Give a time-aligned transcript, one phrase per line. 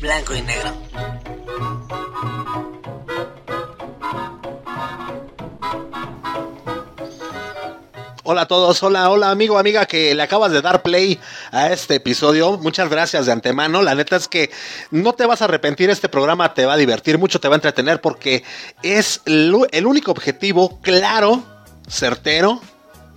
[0.00, 0.72] blanco y negro.
[8.28, 11.20] Hola a todos, hola, hola amigo, amiga que le acabas de dar play
[11.52, 12.58] a este episodio.
[12.58, 13.82] Muchas gracias de antemano.
[13.82, 14.50] La neta es que
[14.90, 17.58] no te vas a arrepentir, este programa te va a divertir mucho, te va a
[17.58, 18.42] entretener porque
[18.82, 21.44] es el único objetivo claro,
[21.88, 22.60] certero,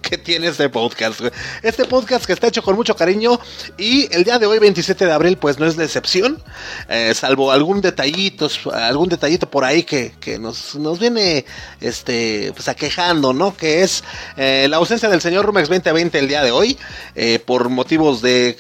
[0.02, 1.22] que tiene este podcast.
[1.62, 3.40] Este podcast que está hecho con mucho cariño
[3.78, 6.42] y el día de hoy, 27 de abril, pues no es la excepción,
[6.88, 11.46] eh, salvo algún detallito, algún detallito por ahí que, nos, nos, viene
[11.82, 13.56] este, pues aquejando, ¿no?
[13.56, 14.04] Que es
[14.38, 16.78] eh, la ausencia del señor Rumex 2020 el día de hoy,
[17.16, 18.58] eh, por motivos de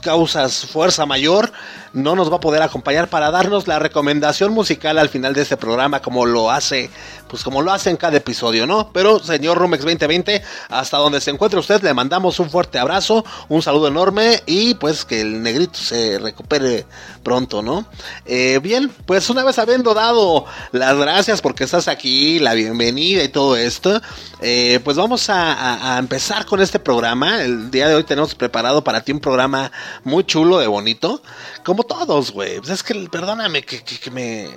[0.00, 1.52] causas fuerza mayor
[1.92, 5.56] no nos va a poder acompañar para darnos la recomendación musical al final de este
[5.56, 6.90] programa como lo hace,
[7.28, 8.92] pues como lo hace en cada episodio, ¿no?
[8.92, 13.62] Pero señor Rumex 2020, hasta donde se encuentre usted, le mandamos un fuerte abrazo, un
[13.62, 16.86] saludo enorme y pues que el negrito se recupere
[17.22, 17.86] pronto, ¿no?
[18.24, 23.28] Eh, bien, pues una vez habiendo dado las gracias porque estás aquí, la bienvenida y
[23.28, 24.00] todo esto,
[24.40, 27.42] eh, pues vamos a, empezar con este programa.
[27.42, 29.70] El día de hoy tenemos preparado para ti un programa
[30.04, 31.22] muy chulo de bonito.
[31.64, 32.58] Como todos, güey.
[32.58, 34.50] Pues es que, perdóname que, que, me.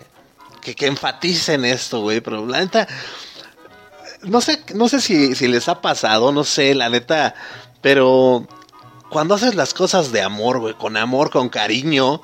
[0.61, 2.21] Que, que enfaticen esto, güey.
[2.21, 2.87] Pero la neta.
[4.21, 7.35] No sé, no sé si, si les ha pasado, no sé, la neta.
[7.81, 8.47] Pero.
[9.09, 12.19] Cuando haces las cosas de amor, güey, con amor, con cariño,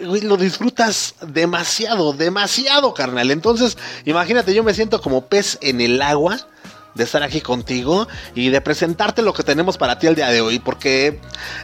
[0.00, 3.30] güey, lo disfrutas demasiado, demasiado, carnal.
[3.32, 6.46] Entonces, imagínate, yo me siento como pez en el agua
[6.94, 10.40] de estar aquí contigo y de presentarte lo que tenemos para ti el día de
[10.40, 10.58] hoy.
[10.58, 11.20] Porque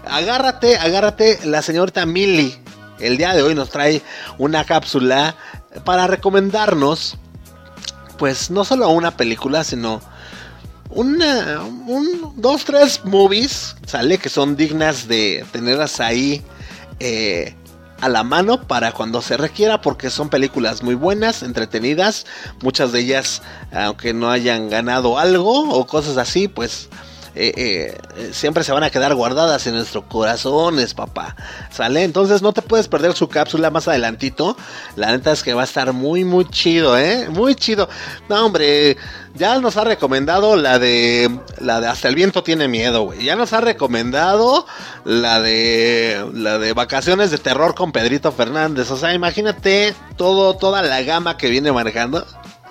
[0.06, 2.58] agárrate, agárrate, la señorita Millie
[2.98, 4.02] el día de hoy nos trae
[4.38, 5.36] una cápsula
[5.84, 7.16] para recomendarnos,
[8.18, 10.00] pues no solo una película, sino
[10.90, 14.18] una, un, dos, tres movies, ¿sale?
[14.18, 16.42] Que son dignas de tenerlas ahí
[17.00, 17.54] eh,
[18.00, 22.26] a la mano para cuando se requiera porque son películas muy buenas, entretenidas,
[22.62, 26.88] muchas de ellas aunque no hayan ganado algo o cosas así, pues
[27.38, 27.52] eh,
[28.16, 31.36] eh, siempre se van a quedar guardadas en nuestros corazones, papá.
[31.70, 32.02] ¿Sale?
[32.02, 34.56] Entonces no te puedes perder su cápsula más adelantito.
[34.96, 37.28] La neta es que va a estar muy, muy chido, ¿eh?
[37.28, 37.90] Muy chido.
[38.30, 38.96] No, hombre,
[39.34, 41.30] ya nos ha recomendado la de
[41.60, 43.22] la de Hasta el viento tiene miedo, güey.
[43.22, 44.66] Ya nos ha recomendado
[45.04, 48.90] la de la de Vacaciones de terror con Pedrito Fernández.
[48.90, 52.26] O sea, imagínate todo toda la gama que viene manejando.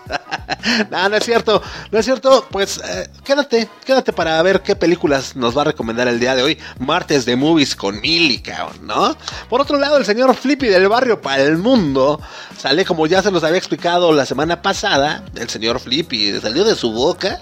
[0.91, 1.61] no, no es cierto,
[1.91, 2.47] no es cierto.
[2.49, 6.43] Pues eh, quédate, quédate para ver qué películas nos va a recomendar el día de
[6.43, 6.57] hoy.
[6.79, 8.43] Martes de Movies con Milly,
[8.81, 9.15] ¿no?
[9.49, 12.21] Por otro lado, el señor Flippy del barrio para el mundo
[12.57, 16.75] sale, como ya se nos había explicado la semana pasada, el señor Flippy salió de
[16.75, 17.39] su boca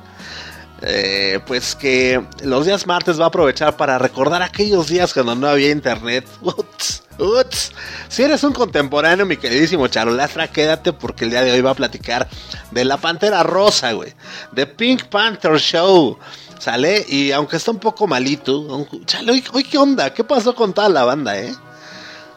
[0.86, 5.48] eh, pues que los días martes va a aprovechar para recordar aquellos días cuando no
[5.48, 6.28] había internet.
[7.20, 7.72] Uts,
[8.10, 11.76] Si eres un contemporáneo, mi queridísimo Charolastra, quédate porque el día de hoy va a
[11.76, 12.28] platicar
[12.72, 14.14] de la Pantera Rosa, güey.
[14.52, 16.18] De Pink Panther Show.
[16.60, 20.14] Sale, y aunque está un poco malito, chale, ¿qué onda?
[20.14, 21.54] ¿Qué pasó con toda la banda, eh?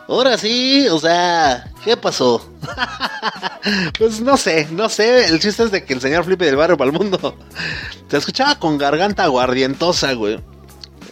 [0.08, 2.44] Ahora sí, o sea, ¿qué pasó?
[3.98, 5.26] pues no sé, no sé.
[5.26, 7.36] El chiste es de que el señor Flippy del barrio para el mundo
[8.08, 10.40] se escuchaba con garganta aguardientosa, güey.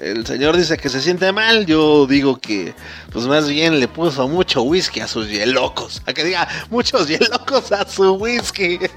[0.00, 2.74] El señor dice que se siente mal, yo digo que
[3.12, 6.02] pues más bien le puso mucho whisky a sus hielocos.
[6.06, 8.78] A que diga muchos hielocos a su whisky.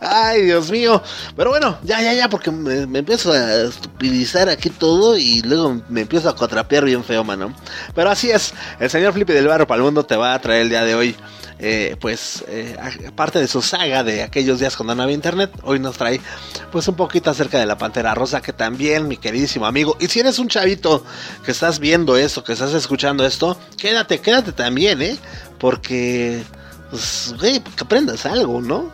[0.00, 1.02] Ay, Dios mío.
[1.36, 6.02] Pero bueno, ya, ya, ya, porque me, empiezo a estupidizar aquí todo y luego me
[6.02, 7.54] empiezo a cotrapear bien feo, mano.
[7.94, 10.62] Pero así es, el señor Flippy del Barro para el Mundo te va a traer
[10.62, 11.16] el día de hoy.
[11.64, 15.78] Eh, pues eh, aparte de su saga de aquellos días cuando no había internet, hoy
[15.78, 16.20] nos trae
[16.72, 20.18] pues un poquito acerca de la Pantera Rosa que también mi queridísimo amigo, y si
[20.18, 21.04] eres un chavito
[21.44, 25.16] que estás viendo esto, que estás escuchando esto, quédate, quédate también, ¿eh?
[25.60, 26.42] Porque
[26.92, 28.90] pues, güey, que aprendas algo, ¿no?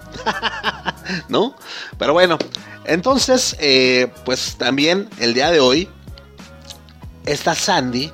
[1.29, 1.57] ¿No?
[1.99, 2.39] Pero bueno,
[2.85, 5.89] entonces, eh, pues también el día de hoy,
[7.27, 8.13] esta Sandy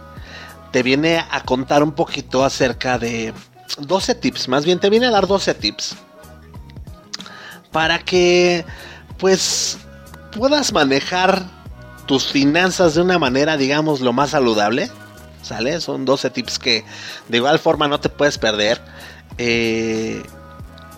[0.73, 3.35] te viene a contar un poquito acerca de
[3.77, 5.97] 12 tips, más bien te viene a dar 12 tips
[7.71, 8.65] para que,
[9.19, 9.77] pues,
[10.33, 11.43] puedas manejar
[12.07, 14.91] tus finanzas de una manera, digamos, lo más saludable.
[15.43, 15.79] ¿Sale?
[15.83, 16.85] Son 12 tips que
[17.29, 18.81] de igual forma no te puedes perder.
[19.39, 20.23] Eh,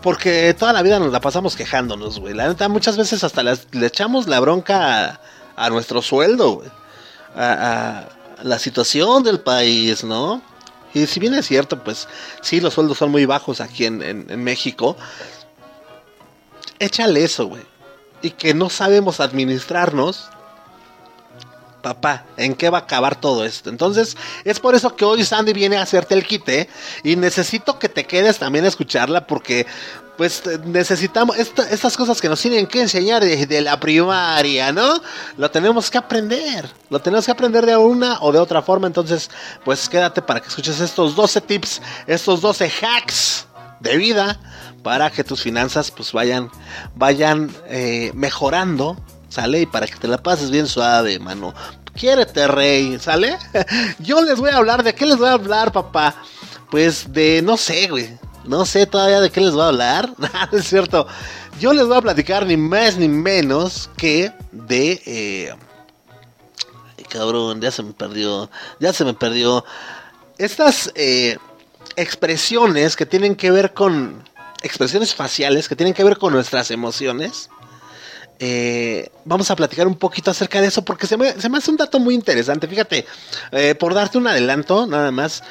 [0.03, 2.35] porque toda la vida nos la pasamos quejándonos, güey.
[2.35, 5.21] La neta, muchas veces hasta le echamos la bronca
[5.56, 6.69] a, nuestro sueldo, güey.
[7.35, 8.05] A,
[8.43, 10.43] la situación del país, ¿no?
[10.94, 12.06] Y si bien es cierto, pues
[12.43, 14.97] sí, los sueldos son muy bajos aquí en, en México.
[16.79, 17.62] Échale eso, güey.
[18.23, 20.29] Y que no sabemos administrarnos
[21.87, 23.71] papá, ¿en qué va a acabar todo esto?
[23.71, 26.69] Entonces, es por eso que hoy Sandy viene a hacerte el quite
[27.05, 29.67] y necesito que te quedes también a escucharla porque
[30.17, 35.00] pues necesitamos estas cosas que nos tienen que enseñar desde la primaria, ¿no?
[35.37, 39.31] Lo tenemos que aprender, lo tenemos que aprender de una o de otra forma, entonces
[39.65, 43.47] pues quédate para que escuches estos 12 tips, estos 12 hacks
[43.79, 44.41] de vida
[44.83, 46.50] para que tus finanzas pues vayan,
[46.97, 48.97] vayan eh, mejorando
[49.37, 49.61] ¿sale?
[49.61, 51.53] Y para que te la pases bien suave, mano.
[51.94, 53.37] Quiérete, rey, ¿sale?
[53.99, 56.15] Yo les voy a hablar, ¿de qué les voy a hablar, papá?
[56.71, 58.19] Pues de, no sé, güey.
[58.44, 60.11] No sé todavía de qué les voy a hablar.
[60.53, 61.06] es cierto.
[61.61, 65.03] Yo les voy a platicar ni más ni menos que de...
[65.05, 65.55] Eh...
[67.09, 68.50] cabrón, ya se me perdió.
[68.81, 69.67] Ya se me perdió.
[70.38, 71.37] Estas eh,
[71.97, 74.25] expresiones que tienen que ver con...
[74.62, 77.50] Expresiones faciales que tienen que ver con nuestras emociones
[78.38, 81.99] eh, vamos a platicar un poquito acerca de eso porque se me, hace un dato
[81.99, 82.69] muy interesante.
[82.69, 83.06] Fíjate,
[83.53, 85.43] eh, por darte un adelanto, nada más,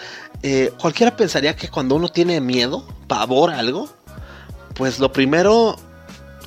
[0.43, 3.89] eh, cualquiera pensaría que cuando uno tiene miedo, pavor a algo,
[4.75, 5.77] pues lo primero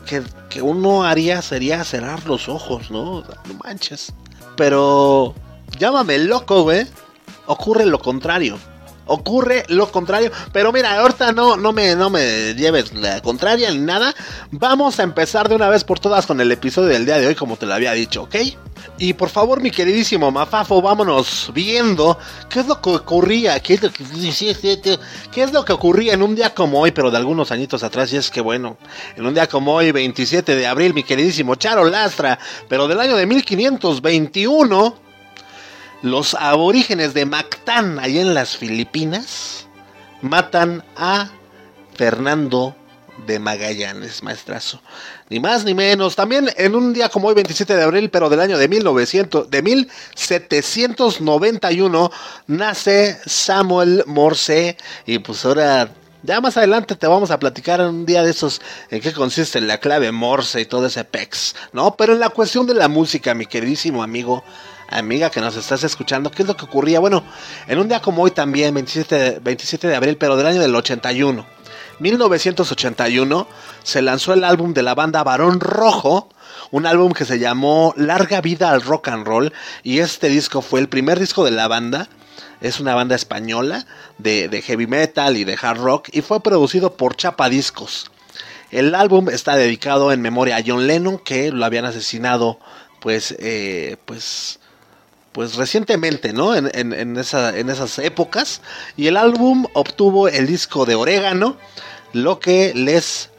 [0.06, 3.23] que, que uno haría sería cerrar los ojos, ¿no?
[3.23, 4.12] No manches.
[4.56, 5.35] Pero,
[5.79, 6.87] llámame loco, güey.
[7.46, 8.58] Ocurre lo contrario
[9.08, 10.31] ocurre lo contrario.
[10.52, 14.14] Pero mira, ahorita no, no, me, no me lleves la contraria ni nada.
[14.50, 17.34] Vamos a empezar de una vez por todas con el episodio del día de hoy,
[17.34, 18.37] como te lo había dicho, ¿ok?
[18.99, 22.19] Y por favor, mi queridísimo Mafafo, vámonos viendo
[22.49, 24.05] qué es lo que ocurría, qué es lo que,
[25.32, 28.12] qué es lo que ocurría en un día como hoy, pero de algunos añitos atrás.
[28.12, 28.76] Y es que bueno,
[29.16, 32.38] en un día como hoy, 27 de abril, mi queridísimo Charo Lastra,
[32.69, 35.07] pero del año de 1521
[36.03, 39.67] los aborígenes de Mactán, allá en las Filipinas,
[40.23, 41.31] matan a
[41.95, 42.77] Fernando
[43.27, 44.81] de Magallanes, maestrazo.
[45.29, 46.15] Ni más ni menos.
[46.15, 49.62] También en un día como hoy, 27 de abril, pero del año de 1900, de
[49.62, 52.11] 1791,
[52.47, 54.77] nace Samuel Morse.
[55.05, 55.91] Y pues ahora,
[56.23, 59.61] ya más adelante te vamos a platicar en un día de esos en qué consiste
[59.61, 61.97] la clave Morse y todo ese pex, ¿no?
[61.97, 64.45] Pero en la cuestión de la música, mi queridísimo amigo
[64.88, 67.00] amiga que nos estás escuchando, ¿qué es lo que ocurría?
[67.00, 67.23] Bueno,
[67.67, 71.46] en un día como hoy también, 27, 27 de abril, pero del año del 81,
[71.99, 73.49] 1981,
[73.82, 76.29] se lanzó el álbum de la banda Barón Rojo,
[76.70, 79.52] un álbum que se llamó Larga Vida al Rock and Roll,
[79.82, 82.08] y este disco fue el primer disco de la banda.
[82.61, 83.87] Es una banda española
[84.19, 88.11] de, heavy metal y de hard rock y fue producido por Chapa Discos.
[88.70, 92.58] El álbum está dedicado en memoria a John Lennon, que lo habían asesinado,
[93.00, 94.58] pues, eh, pues,
[95.32, 96.54] pues recientemente, ¿no?
[96.54, 98.60] En, en, esas épocas.
[98.96, 101.56] Y el álbum obtuvo el disco de Orégano,
[102.12, 103.30] lo que les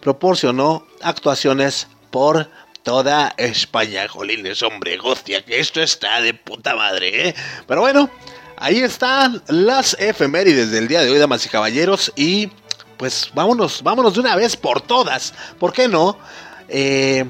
[0.00, 2.48] proporcionó actuaciones por
[2.82, 4.06] toda España.
[4.08, 7.34] Jolines, hombre, Gocia, que esto está de puta madre, ¿eh?
[7.66, 8.10] Pero bueno,
[8.56, 12.12] ahí están las efemérides del día de hoy, damas y caballeros.
[12.16, 12.50] Y
[12.96, 15.34] pues vámonos, vámonos de una vez por todas.
[15.58, 16.18] ¿Por qué no?
[16.68, 17.24] Eh,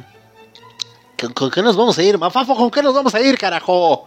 [1.18, 2.16] ¿Con qué nos vamos a ir?
[2.16, 4.06] Mafafo, ¿con qué nos vamos a ir, carajo?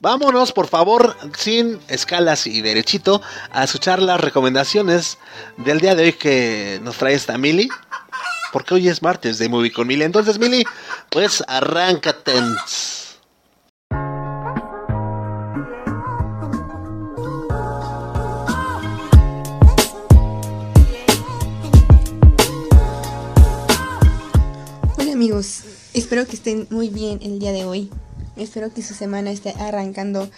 [0.00, 3.20] Vámonos, por favor, sin escalas y derechito,
[3.52, 5.18] a escuchar las recomendaciones
[5.58, 7.68] del día de hoy que nos trae esta Mili.
[8.54, 10.04] Porque hoy es martes de Movie con Mili.
[10.04, 10.64] Entonces, Mili,
[11.10, 12.32] pues arráncate.
[24.96, 25.64] Hola amigos,
[25.94, 27.88] espero que estén muy bien el día de hoy.
[28.36, 30.28] Espero que su semana esté arrancando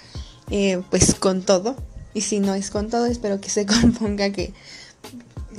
[0.50, 1.76] eh, pues con todo.
[2.14, 4.52] Y si no es con todo, espero que se componga, que,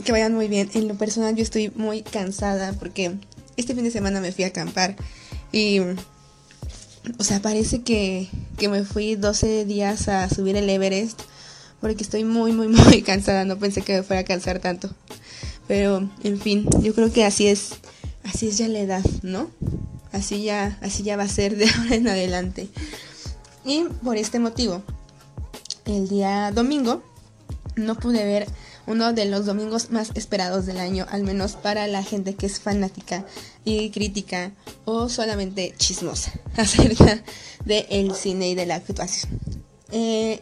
[0.03, 0.69] que vayan muy bien.
[0.73, 3.15] En lo personal yo estoy muy cansada porque
[3.57, 4.95] este fin de semana me fui a acampar
[5.51, 5.81] y...
[7.19, 8.27] O sea, parece que,
[8.57, 11.21] que me fui 12 días a subir el Everest
[11.79, 13.45] porque estoy muy, muy, muy cansada.
[13.45, 14.89] No pensé que me fuera a cansar tanto.
[15.67, 17.71] Pero, en fin, yo creo que así es,
[18.27, 19.49] así es ya la edad, ¿no?
[20.11, 22.69] Así ya, así ya va a ser de ahora en adelante.
[23.65, 24.81] Y por este motivo,
[25.85, 27.03] el día domingo
[27.75, 28.47] no pude ver
[28.87, 32.59] uno de los domingos más esperados del año, al menos para la gente que es
[32.59, 33.25] fanática
[33.65, 34.53] y crítica
[34.85, 37.21] o solamente chismosa acerca
[37.65, 39.39] del cine y de la actuación.
[39.91, 40.41] Eh,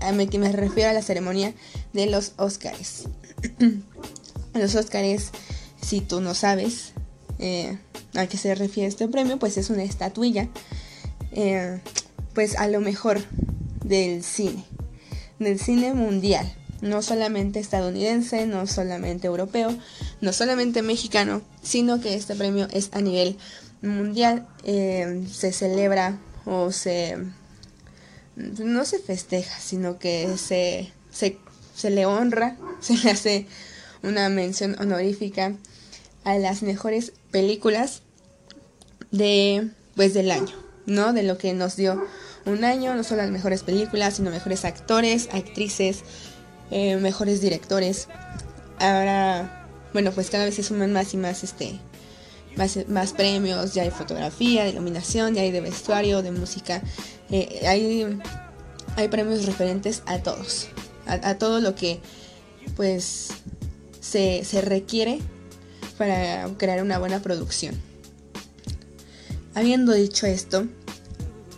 [0.00, 1.54] a me, que me refiero a la ceremonia
[1.92, 3.04] de los Oscars.
[4.54, 5.30] los Oscars,
[5.80, 6.92] si tú no sabes,
[7.40, 7.78] eh,
[8.14, 10.48] a qué se refiere este premio, pues es una estatuilla,
[11.32, 11.80] eh,
[12.34, 13.20] pues a lo mejor
[13.82, 14.64] del cine,
[15.38, 19.74] del cine mundial, no solamente estadounidense, no solamente europeo,
[20.20, 23.38] no solamente mexicano, sino que este premio es a nivel
[23.80, 27.16] mundial, eh, se celebra o se
[28.36, 31.38] no se festeja, sino que se, se,
[31.74, 33.46] se le honra, se le hace
[34.02, 35.54] una mención honorífica
[36.24, 38.02] a las mejores películas
[39.10, 40.54] de pues del año,
[40.86, 41.12] ¿no?
[41.12, 42.02] De lo que nos dio
[42.46, 46.02] un año, no solo las mejores películas, sino mejores actores, actrices,
[46.70, 48.08] eh, mejores directores.
[48.78, 51.78] Ahora, bueno, pues cada vez se suman más y más este
[52.88, 56.82] más, premios, ya hay fotografía, de iluminación, ya hay de vestuario, de música,
[57.30, 58.18] eh, hay,
[58.96, 60.68] hay premios referentes a todos,
[61.06, 62.00] a, todo lo que
[62.76, 63.28] pues
[64.00, 65.20] se, se requiere
[66.00, 67.78] para crear una buena producción.
[69.54, 70.66] Habiendo dicho esto,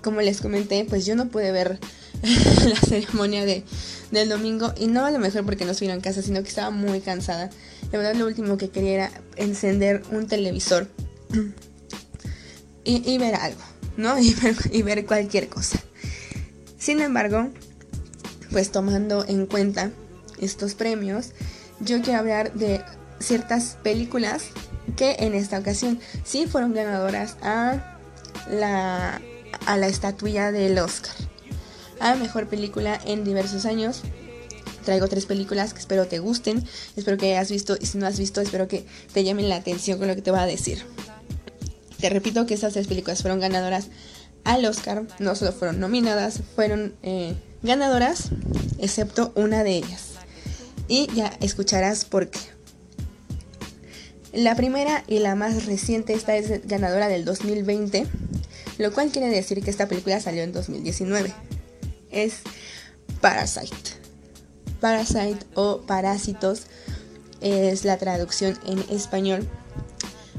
[0.02, 1.78] como les comenté, pues yo no pude ver
[2.22, 3.62] la ceremonia de,
[4.10, 6.70] del domingo y no a lo mejor porque no estuviera en casa, sino que estaba
[6.70, 7.50] muy cansada.
[7.92, 10.88] La verdad lo último que quería era encender un televisor
[12.84, 13.62] y, ver algo,
[13.96, 14.18] ¿no?
[14.20, 15.78] Y ver, y ver cualquier cosa.
[16.80, 17.48] Sin embargo,
[18.50, 19.92] pues tomando en cuenta
[20.40, 21.30] estos premios,
[21.78, 22.82] yo quiero hablar de
[23.22, 24.44] ciertas películas
[24.96, 27.98] que en esta ocasión sí fueron ganadoras a
[28.50, 29.20] la,
[29.66, 31.14] a la estatuilla del Oscar.
[32.00, 34.02] A mejor película en diversos años.
[34.84, 36.64] Traigo tres películas que espero te gusten,
[36.96, 39.98] espero que hayas visto y si no has visto espero que te llamen la atención
[39.98, 40.84] con lo que te voy a decir.
[42.00, 43.86] Te repito que estas tres películas fueron ganadoras
[44.42, 48.30] al Oscar, no solo fueron nominadas, fueron eh, ganadoras,
[48.78, 50.14] excepto una de ellas.
[50.88, 52.40] Y ya escucharás por qué.
[54.32, 58.06] La primera y la más reciente, esta es ganadora del 2020,
[58.78, 61.32] lo cual quiere decir que esta película salió en 2019.
[62.10, 62.36] Es
[63.20, 63.76] Parasite.
[64.80, 66.62] Parasite o Parásitos
[67.42, 69.46] es la traducción en español.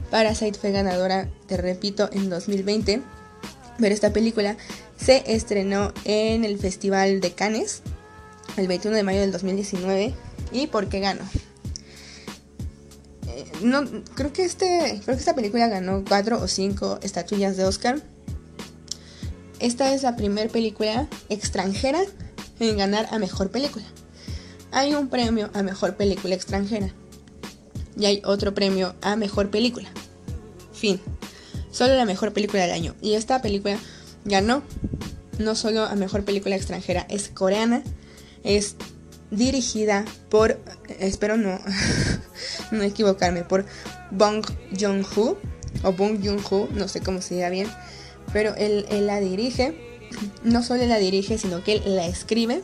[0.09, 3.01] Parasite fue ganadora, te repito, en 2020.
[3.77, 4.57] Pero esta película
[4.97, 7.83] se estrenó en el Festival de Cannes
[8.57, 10.13] el 21 de mayo del 2019.
[10.51, 11.23] ¿Y por qué ganó?
[13.61, 13.83] No,
[14.15, 18.01] creo que este, creo que esta película ganó cuatro o cinco estatuillas de Oscar.
[19.59, 22.01] Esta es la primera película extranjera
[22.59, 23.85] en ganar a mejor película.
[24.71, 26.93] Hay un premio a mejor película extranjera
[27.97, 29.89] y hay otro premio a mejor película.
[30.73, 30.99] Fin.
[31.71, 32.95] Solo la mejor película del año.
[33.01, 33.77] Y esta película
[34.25, 34.63] ganó
[35.39, 37.83] no solo a mejor película extranjera, es coreana,
[38.43, 38.75] es
[39.31, 40.59] dirigida por,
[40.99, 41.59] espero no,
[42.71, 43.65] no equivocarme, por
[44.11, 44.45] Bong
[44.77, 45.37] Joon-ho
[45.83, 47.67] o Bong Joon-ho, no sé cómo se diga bien,
[48.31, 49.77] pero él, la dirige,
[50.43, 52.61] no solo la dirige, sino que él la escribe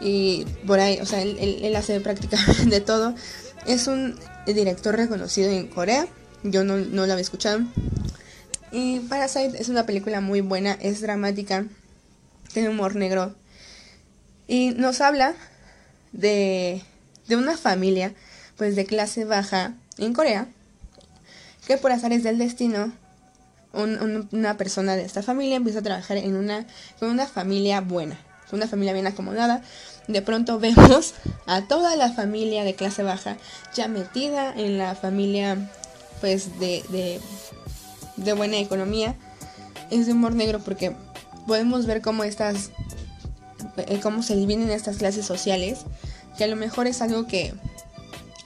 [0.00, 3.14] y por ahí, o sea, él, él, hace prácticamente todo.
[3.66, 6.06] Es un director reconocido en Corea,
[6.42, 7.60] yo no, no lo había escuchado.
[8.72, 11.66] Y Parasite es una película muy buena, es dramática,
[12.52, 13.34] tiene humor negro,
[14.50, 15.34] y nos habla
[16.10, 16.82] de,
[17.30, 18.12] de una familia,
[18.56, 20.48] pues de clase baja en Corea,
[21.66, 22.92] que por azares del destino,
[23.72, 26.66] una persona de esta familia empieza a trabajar en una,
[26.98, 28.18] con una familia buena,
[28.50, 29.62] una familia bien acomodada.
[30.08, 31.14] De pronto vemos
[31.46, 33.36] a toda la familia de clase baja
[33.76, 35.56] ya metida en la familia
[36.20, 37.20] pues de, de,
[38.16, 39.14] de buena economía.
[39.92, 40.96] Es de humor negro porque
[41.46, 42.72] podemos ver cómo estas
[43.76, 45.84] eh, cómo se dividen estas clases sociales,
[46.40, 47.52] que a lo mejor es algo que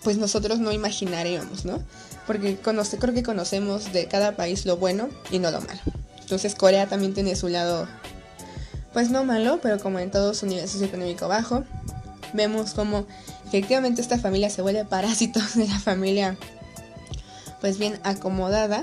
[0.03, 1.81] pues nosotros no imaginaríamos, ¿no?
[2.27, 5.79] Porque conoce, creo que conocemos de cada país lo bueno y no lo malo.
[6.19, 7.87] Entonces Corea también tiene su lado,
[8.93, 11.63] pues no malo, pero como en todo su nivel socioeconómico bajo,
[12.33, 13.07] vemos como
[13.47, 16.37] efectivamente esta familia se vuelve parásitos de la familia,
[17.61, 18.83] pues bien acomodada,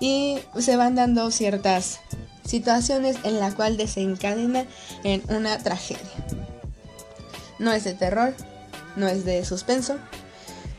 [0.00, 2.00] y se van dando ciertas
[2.44, 4.64] situaciones en la cual desencadena
[5.04, 6.49] en una tragedia.
[7.60, 8.34] No es de terror,
[8.96, 9.98] no es de suspenso,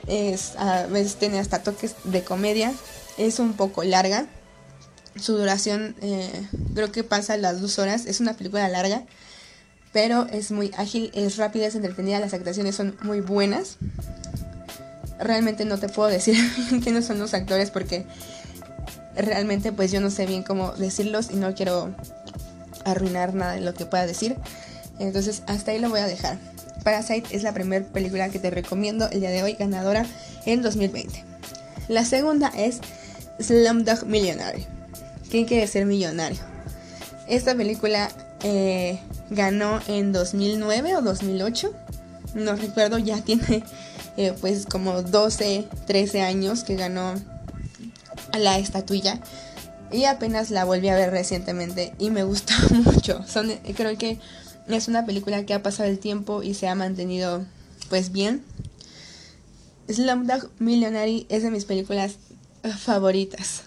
[0.07, 2.73] es, a veces tiene hasta toques de comedia,
[3.17, 4.27] es un poco larga,
[5.15, 9.03] su duración eh, creo que pasa las dos horas, es una película larga,
[9.91, 13.77] pero es muy ágil, es rápida, es entretenida, las actuaciones son muy buenas.
[15.19, 16.37] Realmente no te puedo decir
[16.83, 18.05] quiénes son los actores porque
[19.15, 21.93] realmente pues yo no sé bien cómo decirlos y no quiero
[22.85, 24.37] arruinar nada de lo que pueda decir.
[24.97, 26.39] Entonces hasta ahí lo voy a dejar.
[26.83, 30.05] Parasite es la primera película que te recomiendo el día de hoy, ganadora
[30.45, 31.23] en 2020.
[31.87, 32.79] La segunda es
[33.39, 34.65] Slumdog Millionaire.
[35.29, 36.39] ¿Quién quiere ser millonario?
[37.27, 38.09] Esta película
[38.43, 41.73] eh, ganó en 2009 o 2008.
[42.33, 43.63] No recuerdo, ya tiene
[44.17, 47.13] eh, pues como 12, 13 años que ganó
[48.37, 49.19] la estatuilla.
[49.91, 53.23] Y apenas la volví a ver recientemente y me gustó mucho.
[53.75, 54.19] Creo que
[54.73, 57.45] es una película que ha pasado el tiempo y se ha mantenido
[57.89, 58.43] pues bien.
[59.89, 62.17] Slumdog Millionary es de mis películas
[62.79, 63.63] favoritas.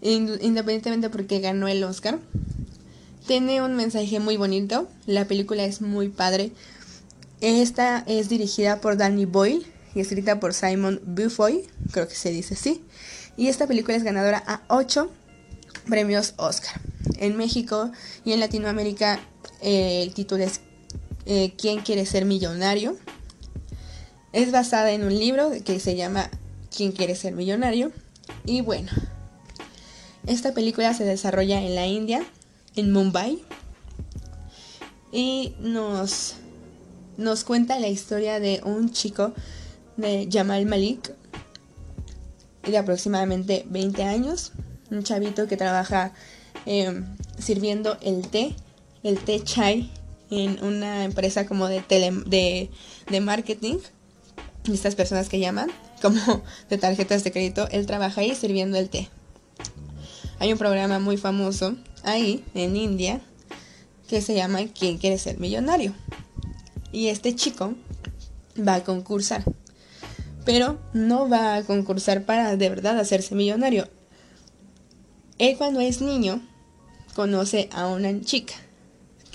[0.00, 2.18] Independientemente porque ganó el Oscar.
[3.26, 4.88] Tiene un mensaje muy bonito.
[5.06, 6.52] La película es muy padre.
[7.40, 12.54] Esta es dirigida por Danny Boyle y escrita por Simon Bufoy, creo que se dice
[12.54, 12.82] así.
[13.36, 15.10] Y esta película es ganadora a 8
[15.88, 16.80] premios Oscar.
[17.18, 17.90] En México
[18.24, 19.20] y en Latinoamérica
[19.66, 20.60] eh, el título es
[21.26, 22.96] eh, ¿Quién quiere ser millonario?
[24.32, 26.30] Es basada en un libro que se llama
[26.74, 27.90] ¿Quién quiere ser millonario?
[28.44, 28.92] Y bueno,
[30.24, 32.24] esta película se desarrolla en la India,
[32.76, 33.42] en Mumbai,
[35.10, 36.34] y nos,
[37.16, 39.32] nos cuenta la historia de un chico
[39.96, 41.12] de Jamal Malik,
[42.62, 44.52] de aproximadamente 20 años,
[44.92, 46.12] un chavito que trabaja
[46.66, 47.04] em,
[47.36, 48.54] sirviendo el té,
[49.06, 49.88] el té chai,
[50.30, 52.70] en una empresa como de, tele, de,
[53.08, 53.76] de marketing.
[54.72, 55.70] Estas personas que llaman
[56.02, 59.08] como de tarjetas de crédito, él trabaja ahí sirviendo el té.
[60.40, 63.20] Hay un programa muy famoso ahí en India
[64.08, 65.94] que se llama ¿Quién quiere ser millonario?
[66.90, 67.74] Y este chico
[68.56, 69.44] va a concursar.
[70.44, 73.88] Pero no va a concursar para de verdad hacerse millonario.
[75.38, 76.42] Él cuando es niño
[77.14, 78.54] conoce a una chica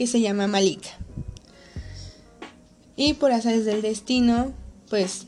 [0.01, 0.89] que se llama Malika.
[2.95, 4.51] Y por azares del destino,
[4.89, 5.27] pues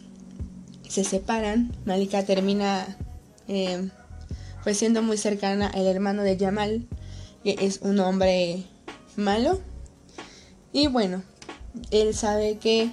[0.89, 1.71] se separan.
[1.85, 2.97] Malika termina
[3.47, 3.87] eh,
[4.63, 6.87] pues siendo muy cercana al hermano de Yamal,
[7.43, 8.63] que es un hombre
[9.15, 9.61] malo.
[10.71, 11.21] Y bueno,
[11.91, 12.89] él sabe que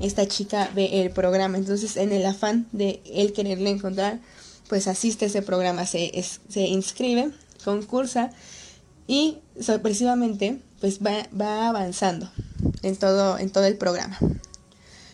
[0.00, 4.18] esta chica ve el programa, entonces en el afán de él quererle encontrar,
[4.66, 6.10] pues asiste a ese programa, se,
[6.48, 7.32] se inscribe,
[7.62, 8.30] concursa
[9.06, 12.30] y sorpresivamente pues va, va avanzando
[12.82, 14.18] en todo, en todo el programa.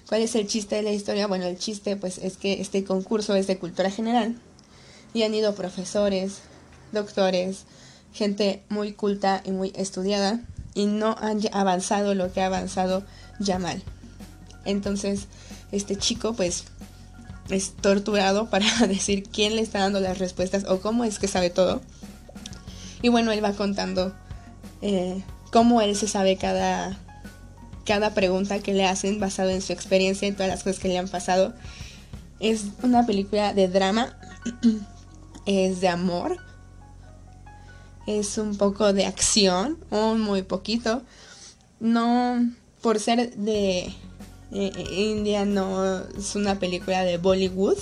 [0.09, 1.27] ¿Cuál es el chiste de la historia?
[1.27, 4.37] Bueno, el chiste pues es que este concurso es de cultura general
[5.15, 6.41] y han ido profesores,
[6.93, 7.65] doctores,
[8.13, 10.41] gente muy culta y muy estudiada
[10.75, 13.03] y no han avanzado lo que ha avanzado
[13.41, 13.83] Yamal.
[14.65, 15.27] Entonces,
[15.73, 16.65] este chico pues
[17.49, 21.51] es torturado para decir quién le está dando las respuestas o cómo es que sabe
[21.51, 21.81] todo.
[23.03, 24.15] Y bueno, él va contando
[24.81, 25.23] eh,
[25.55, 26.99] cómo él se sabe cada,
[27.87, 30.99] cada pregunta que le hacen basado en su experiencia y todas las cosas que le
[30.99, 31.55] han pasado.
[32.41, 34.19] Es una película de drama
[35.47, 36.39] es de amor,
[38.09, 41.03] es un poco de acción, un muy poquito.
[41.79, 42.51] No,
[42.83, 43.95] por ser de
[44.51, 47.79] eh, India, no es una película de Bollywood,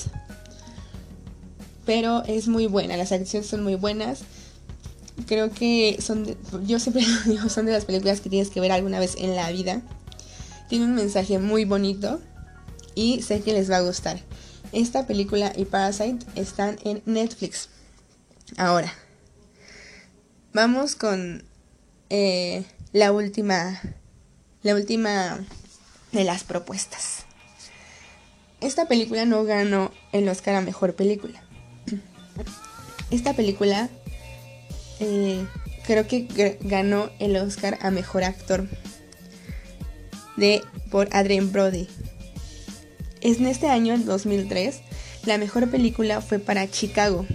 [1.87, 4.25] pero es muy buena, las acciones son muy buenas.
[5.27, 8.99] Creo que son, yo siempre digo, son de las películas que tienes que ver alguna
[8.99, 9.83] vez en la vida.
[10.69, 12.21] Tiene un mensaje muy bonito
[12.95, 14.21] y sé que les va a gustar.
[14.73, 17.69] Esta película y Parasite están en Netflix.
[18.57, 18.93] Ahora,
[20.55, 21.45] vamos con
[22.09, 23.81] eh, la última,
[24.63, 25.45] la última
[26.13, 27.25] de las propuestas.
[28.61, 31.43] Esta película no ganó el Oscar a Mejor Película.
[33.11, 33.91] Esta película
[35.03, 35.45] eh,
[35.85, 38.69] creo que ganó el Oscar a Mejor Actor
[40.37, 41.89] de, por Adrien Brody.
[43.21, 44.81] Es en este año, en 2003,
[45.27, 47.27] la mejor película fue para Chicago.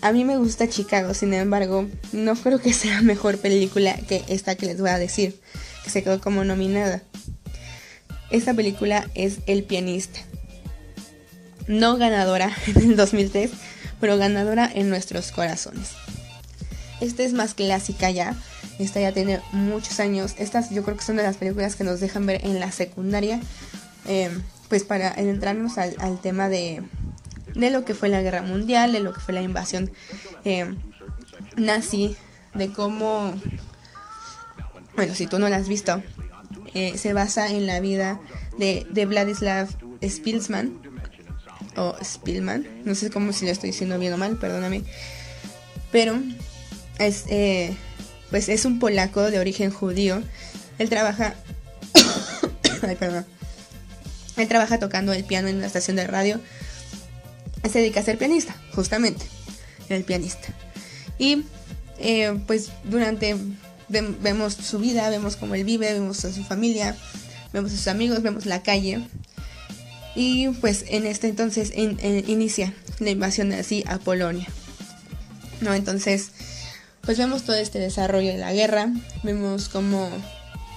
[0.00, 4.54] A mí me gusta Chicago, sin embargo, no creo que sea mejor película que esta
[4.54, 5.40] que les voy a decir,
[5.82, 7.02] que se quedó como nominada.
[8.30, 10.20] Esta película es El pianista.
[11.66, 13.50] No ganadora en el 2003,
[14.00, 15.90] pero ganadora en nuestros corazones.
[17.00, 18.34] Esta es más clásica ya,
[18.78, 20.34] esta ya tiene muchos años.
[20.38, 23.40] Estas yo creo que son de las películas que nos dejan ver en la secundaria.
[24.06, 24.30] Eh,
[24.68, 26.82] pues para entrarnos al, tema de,
[27.54, 29.90] de, lo que fue la guerra mundial, de lo que fue la invasión
[30.44, 30.74] eh,
[31.56, 32.16] nazi,
[32.54, 33.34] de cómo,
[34.96, 36.02] bueno, si tú no la has visto,
[36.74, 38.20] eh, se basa en la vida
[38.58, 39.68] de, de Vladislav
[40.02, 40.80] Spilsman,
[41.76, 44.82] o Spilman, no sé cómo si lo estoy diciendo bien o mal, perdóname,
[45.90, 46.20] pero
[46.98, 47.24] es,
[48.30, 50.22] pues es un polaco de origen judío.
[50.78, 51.34] Él trabaja.
[52.82, 53.24] Ay, perdón.
[54.36, 56.40] Él trabaja tocando el piano en una estación de radio.
[57.62, 59.24] Se dedica a ser pianista, justamente.
[59.88, 60.48] El pianista.
[61.18, 61.44] Y
[61.98, 63.36] eh, pues durante.
[63.88, 66.96] vemos su vida, vemos cómo él vive, vemos a su familia,
[67.52, 69.00] vemos a sus amigos, vemos la calle.
[70.14, 74.46] Y pues en este entonces inicia la invasión así a Polonia.
[75.60, 75.74] ¿No?
[75.74, 76.30] Entonces,
[77.02, 80.08] pues vemos todo este desarrollo de la guerra, vemos como,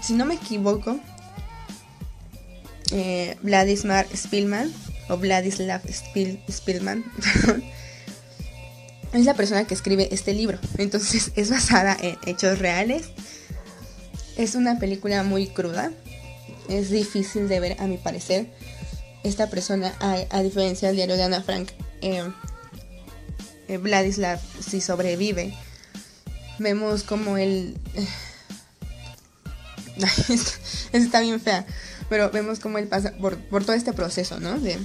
[0.01, 0.99] si no me equivoco,
[2.91, 3.37] eh,
[4.15, 4.71] Spilman,
[5.09, 5.81] o Vladislav
[6.51, 7.03] Spilman,
[9.13, 10.59] es la persona que escribe este libro.
[10.77, 13.09] Entonces es basada en hechos reales.
[14.37, 15.91] Es una película muy cruda.
[16.69, 18.47] Es difícil de ver a mi parecer.
[19.27, 22.23] Esta persona, a, diferencia del diario de Ana Frank, eh,
[23.67, 25.53] eh, Vladislav si sobrevive.
[26.59, 27.77] Vemos como él...
[30.93, 31.65] está bien fea.
[32.07, 34.57] Pero vemos cómo él pasa por, por todo este proceso, ¿no?
[34.59, 34.79] De,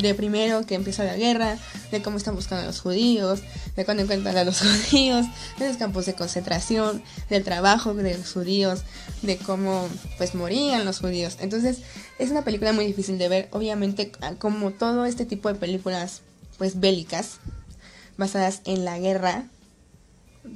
[0.00, 1.58] de primero que empieza la guerra,
[1.90, 3.40] de cómo están buscando a los judíos,
[3.76, 5.26] de cuando encuentran a los judíos,
[5.58, 8.82] de los campos de concentración, del trabajo de los judíos,
[9.22, 11.36] de cómo pues morían los judíos.
[11.40, 11.78] Entonces
[12.18, 16.22] es una película muy difícil de ver, obviamente como todo este tipo de películas
[16.58, 17.38] pues bélicas
[18.16, 19.46] basadas en la guerra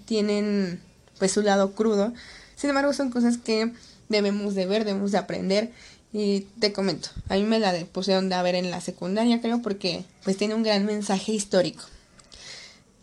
[0.04, 0.80] tienen
[1.18, 2.12] pues su lado crudo.
[2.56, 3.72] Sin embargo son cosas que
[4.08, 5.72] debemos de ver, debemos de aprender
[6.12, 9.62] y te comento, a mí me la pusieron de a ver en la secundaria, creo,
[9.62, 11.84] porque pues tiene un gran mensaje histórico.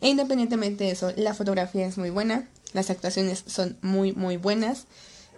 [0.01, 4.85] E independientemente de eso, la fotografía es muy buena, las actuaciones son muy, muy buenas.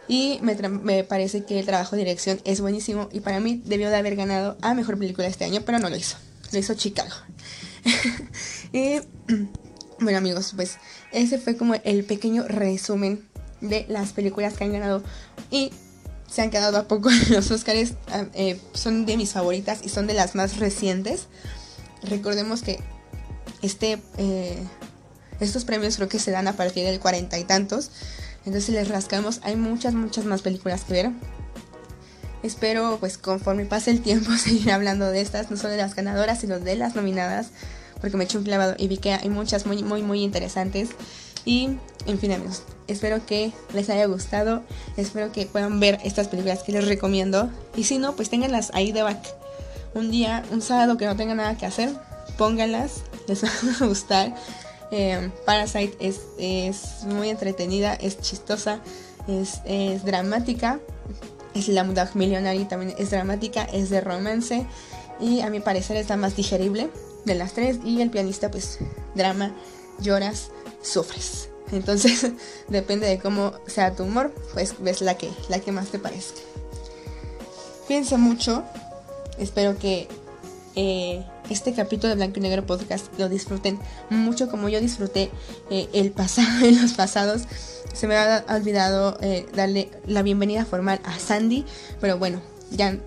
[0.07, 3.07] Y me, me, parece que el trabajo de dirección es buenísimo.
[3.11, 5.95] Y para mí debió de haber ganado a mejor película este año, pero no lo
[5.95, 6.17] hizo.
[6.51, 7.15] Lo hizo Chicago.
[8.73, 8.99] y
[9.99, 10.77] bueno, amigos, pues
[11.11, 13.25] ese fue como el pequeño resumen
[13.61, 15.03] de las películas que han ganado.
[15.49, 15.71] Y
[16.31, 17.93] se han quedado a poco los Oscars.
[18.07, 21.27] Ah, eh, son de mis favoritas y son de las más recientes.
[22.03, 22.79] Recordemos que
[23.61, 24.63] este, eh,
[25.39, 27.91] estos premios creo que se dan a partir del cuarenta y tantos.
[28.39, 31.11] Entonces si les rascamos, hay muchas, muchas más películas que ver.
[32.43, 36.39] Espero, pues conforme pase el tiempo, seguir hablando de estas, no solo de las ganadoras,
[36.39, 37.49] sino de las nominadas,
[37.99, 40.89] porque me hecho un clavado y vi que hay muchas muy, muy, muy interesantes.
[41.45, 44.61] Y, en fin, amigos, espero que les haya gustado.
[44.97, 47.49] Espero que puedan ver estas películas que les recomiendo.
[47.75, 49.35] Y si no, pues ténganlas ahí de back.
[49.93, 51.91] Un día, un sábado que no tengan nada que hacer,
[52.37, 53.01] pónganlas.
[53.27, 53.49] Les va
[53.79, 54.35] a gustar.
[54.91, 58.79] Eh, Parasite es, es, muy entretenida, es chistosa,
[59.27, 60.79] es, es dramática.
[61.53, 64.65] Es la Mudag Millionary también es dramática, es de romance.
[65.19, 66.89] Y a mi parecer es la más digerible
[67.25, 67.79] de las tres.
[67.85, 68.79] Y el pianista, pues,
[69.15, 69.53] drama,
[69.99, 70.51] lloras
[70.81, 71.50] sufres.
[71.71, 72.27] Entonces,
[72.67, 76.39] depende de cómo sea tu humor, pues ves la que, la que más te parezca.
[77.87, 78.63] Piensa mucho.
[79.37, 80.07] Espero que
[80.75, 83.79] eh, este capítulo de Blanco y Negro Podcast lo disfruten
[84.09, 85.31] mucho como yo disfruté
[85.69, 87.43] eh, el pasado en los pasados.
[87.93, 91.65] Se me ha olvidado eh, darle la bienvenida formal a Sandy,
[91.99, 92.97] pero bueno, ya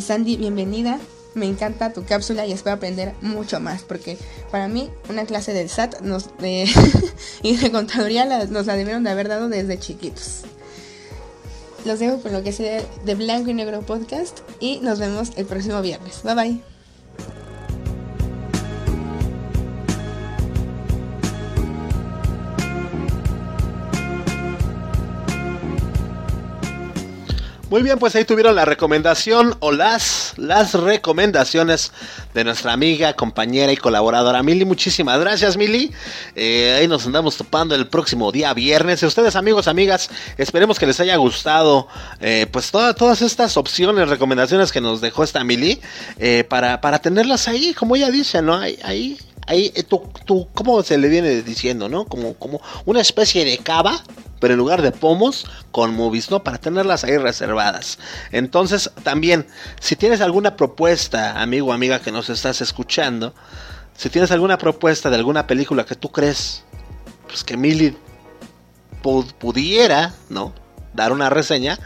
[0.00, 1.00] Sandy, bienvenida
[1.38, 4.18] me encanta tu cápsula y espero aprender mucho más, porque
[4.50, 6.30] para mí una clase del SAT nos,
[7.42, 10.42] y de contaduría nos la debieron de haber dado desde chiquitos.
[11.84, 15.46] Los dejo con lo que sea de Blanco y Negro Podcast y nos vemos el
[15.46, 16.22] próximo viernes.
[16.22, 16.77] Bye bye.
[27.70, 31.92] Muy bien, pues ahí tuvieron la recomendación o las, las recomendaciones
[32.32, 34.64] de nuestra amiga, compañera y colaboradora Mili.
[34.64, 35.92] Muchísimas gracias, Mili.
[36.34, 39.02] Eh, ahí nos andamos topando el próximo día viernes.
[39.02, 41.88] Y ustedes, amigos, amigas, esperemos que les haya gustado
[42.20, 45.78] eh, pues todas estas opciones, recomendaciones que nos dejó esta Mili
[46.18, 48.56] eh, para, para tenerlas ahí, como ella dice, ¿no?
[48.56, 52.04] Ahí, ahí ahí tú, tú, ¿cómo se le viene diciendo, no?
[52.04, 54.02] Como, como una especie de cava
[54.40, 56.42] pero en lugar de pomos, con movies, ¿no?
[56.42, 57.98] Para tenerlas ahí reservadas.
[58.30, 59.46] Entonces, también,
[59.80, 63.34] si tienes alguna propuesta, amigo o amiga que nos estás escuchando,
[63.96, 66.62] si tienes alguna propuesta de alguna película que tú crees,
[67.26, 67.96] pues que Milly
[69.38, 70.52] pudiera, ¿no?
[70.94, 71.78] Dar una reseña,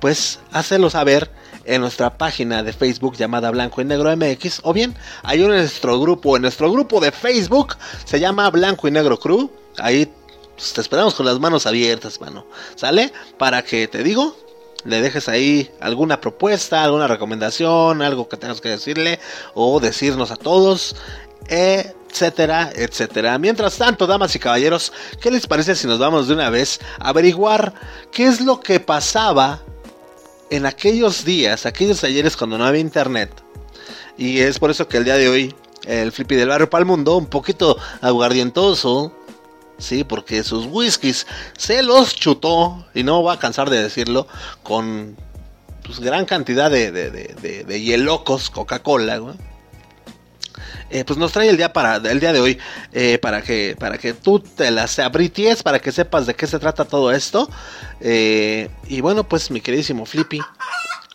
[0.00, 1.30] pues hácelo saber
[1.70, 6.00] en nuestra página de Facebook llamada Blanco y Negro MX o bien hay en nuestro
[6.00, 10.12] grupo, en nuestro grupo de Facebook se llama Blanco y Negro Crew, ahí
[10.56, 12.44] pues, te esperamos con las manos abiertas, mano.
[12.74, 13.12] ¿Sale?
[13.38, 14.36] Para que te digo,
[14.84, 19.20] le dejes ahí alguna propuesta, alguna recomendación, algo que tengas que decirle
[19.54, 20.96] o decirnos a todos,
[21.48, 23.38] etcétera, etcétera.
[23.38, 27.10] Mientras tanto, damas y caballeros, ¿qué les parece si nos vamos de una vez a
[27.10, 27.72] averiguar
[28.10, 29.62] qué es lo que pasaba
[30.50, 33.30] en aquellos días, aquellos ayeres cuando no había internet?
[34.18, 35.54] Y es por eso que el día de hoy
[35.86, 39.12] el flippy del barrio para el mundo, un poquito aguardientoso,
[39.78, 44.26] sí, porque sus whiskies se los chutó, y no va a cansar de decirlo,
[44.62, 45.16] con
[45.84, 49.20] pues, gran cantidad de, de, de, de hielocos Coca-Cola,
[50.90, 52.58] eh, pues nos trae el día para el día de hoy
[52.92, 56.58] eh, para que para que tú te las abrities para que sepas de qué se
[56.58, 57.48] trata todo esto
[58.00, 60.40] y bueno pues mi queridísimo Flippy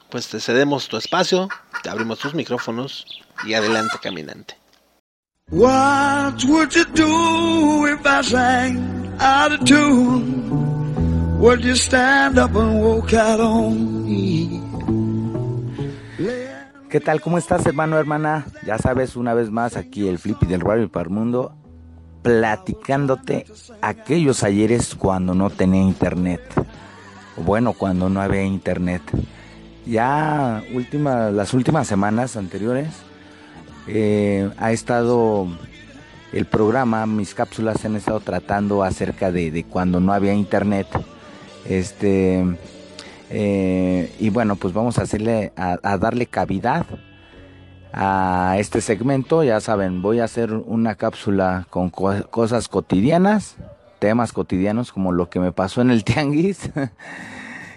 [0.09, 1.49] pues te cedemos tu espacio
[1.83, 3.05] te abrimos tus micrófonos
[3.45, 4.55] y adelante caminante
[5.51, 11.37] What would you do if I sang out of tune?
[11.37, 14.59] Would you stand up and walk out on me?
[16.95, 17.19] ¿Qué tal?
[17.19, 18.45] ¿Cómo estás, hermano, hermana?
[18.65, 21.53] Ya sabes, una vez más aquí el Flippy del Radio Mundo
[22.21, 23.45] platicándote
[23.81, 26.39] aquellos ayeres cuando no tenía internet.
[27.35, 29.01] Bueno, cuando no había internet.
[29.85, 32.87] Ya última, las últimas semanas anteriores
[33.87, 35.47] eh, ha estado
[36.31, 40.87] el programa, mis cápsulas han estado tratando acerca de, cuando no había internet.
[41.65, 42.41] Este
[43.29, 46.85] eh, y bueno, pues vamos a hacerle a, darle cavidad
[47.93, 49.43] a este segmento.
[49.43, 53.57] Ya saben, voy a hacer una cápsula con cosas cotidianas,
[53.99, 56.69] temas cotidianos como lo que me pasó en el tianguis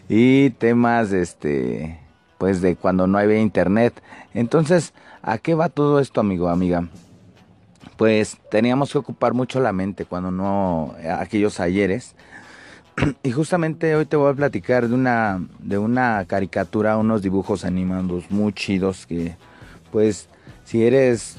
[0.09, 2.01] y temas este
[2.39, 4.01] pues de cuando no había internet.
[4.33, 6.89] Entonces, ¿A qué va todo esto, amigo, amiga?
[7.97, 12.15] Pues teníamos que ocupar mucho la mente cuando no aquellos ayeres.
[13.23, 18.31] Y justamente hoy te voy a platicar de una de una caricatura, unos dibujos animados
[18.31, 19.37] muy chidos que
[19.91, 20.29] pues
[20.65, 21.37] si eres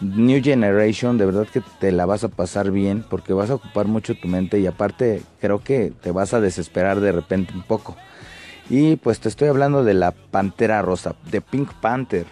[0.00, 3.86] New Generation, de verdad que te la vas a pasar bien porque vas a ocupar
[3.86, 7.96] mucho tu mente y aparte creo que te vas a desesperar de repente un poco.
[8.70, 12.24] Y pues te estoy hablando de la Pantera Rosa, de Pink Panther.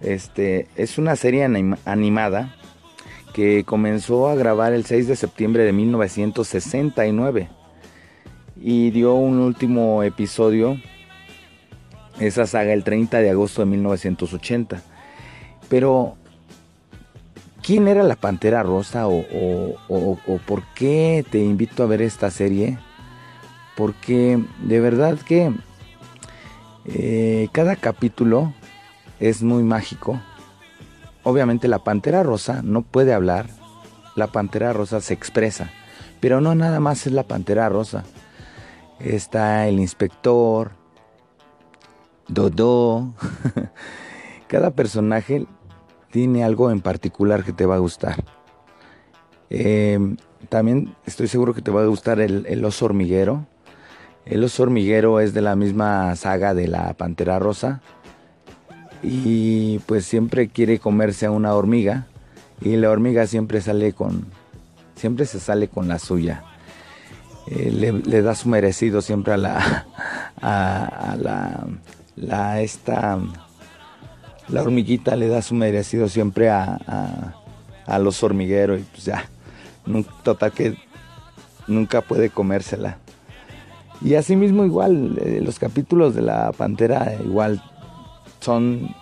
[0.00, 1.44] Este, es una serie
[1.84, 2.54] animada
[3.34, 7.48] que comenzó a grabar el 6 de septiembre de 1969
[8.66, 10.80] y dio un último episodio,
[12.18, 14.80] esa saga, el 30 de agosto de 1980.
[15.68, 16.16] Pero,
[17.62, 19.20] ¿quién era la Pantera Rosa o,
[20.46, 22.78] por qué te invito a ver esta serie?
[23.76, 25.52] Porque de verdad que
[26.86, 28.54] eh, cada capítulo
[29.20, 30.18] es muy mágico.
[31.22, 33.50] Obviamente la pantera rosa no puede hablar,
[34.16, 35.70] la pantera rosa se expresa,
[36.20, 38.04] pero no nada más es la pantera rosa.
[39.00, 40.72] Está el inspector,
[42.28, 43.12] Dodo.
[44.48, 45.46] Cada personaje
[46.10, 48.24] tiene algo en particular que te va a gustar.
[49.50, 49.98] Eh,
[50.48, 53.46] también estoy seguro que te va a gustar el, el oso hormiguero.
[54.24, 57.82] El oso hormiguero es de la misma saga de la Pantera Rosa
[59.02, 62.06] y pues siempre quiere comerse a una hormiga
[62.62, 64.24] y la hormiga siempre sale con
[64.94, 66.42] siempre se sale con la suya
[67.46, 69.86] eh, le, da su merecido siempre a la
[70.40, 71.66] a, la,
[72.16, 73.18] la esta
[74.48, 77.34] la hormiguita le da su merecido siempre a,
[77.86, 79.28] a, los hormigueros y pues ya
[80.22, 80.76] total que
[81.66, 82.98] nunca puede comérsela.
[84.02, 87.62] Y asimismo igual eh, los capítulos de la pantera igual
[88.40, 88.94] son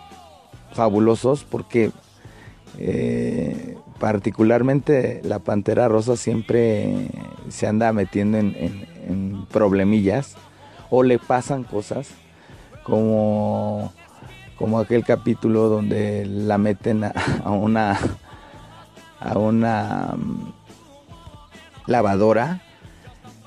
[0.72, 1.90] fabulosos porque
[2.78, 7.06] eh, particularmente la Pantera Rosa siempre
[7.48, 10.34] se anda metiendo en, problemillas
[10.90, 12.08] o le pasan cosas
[12.82, 13.92] como,
[14.58, 17.12] como aquel capítulo donde la meten a,
[17.48, 17.96] una
[19.20, 20.52] a una mm,
[21.86, 22.60] lavadora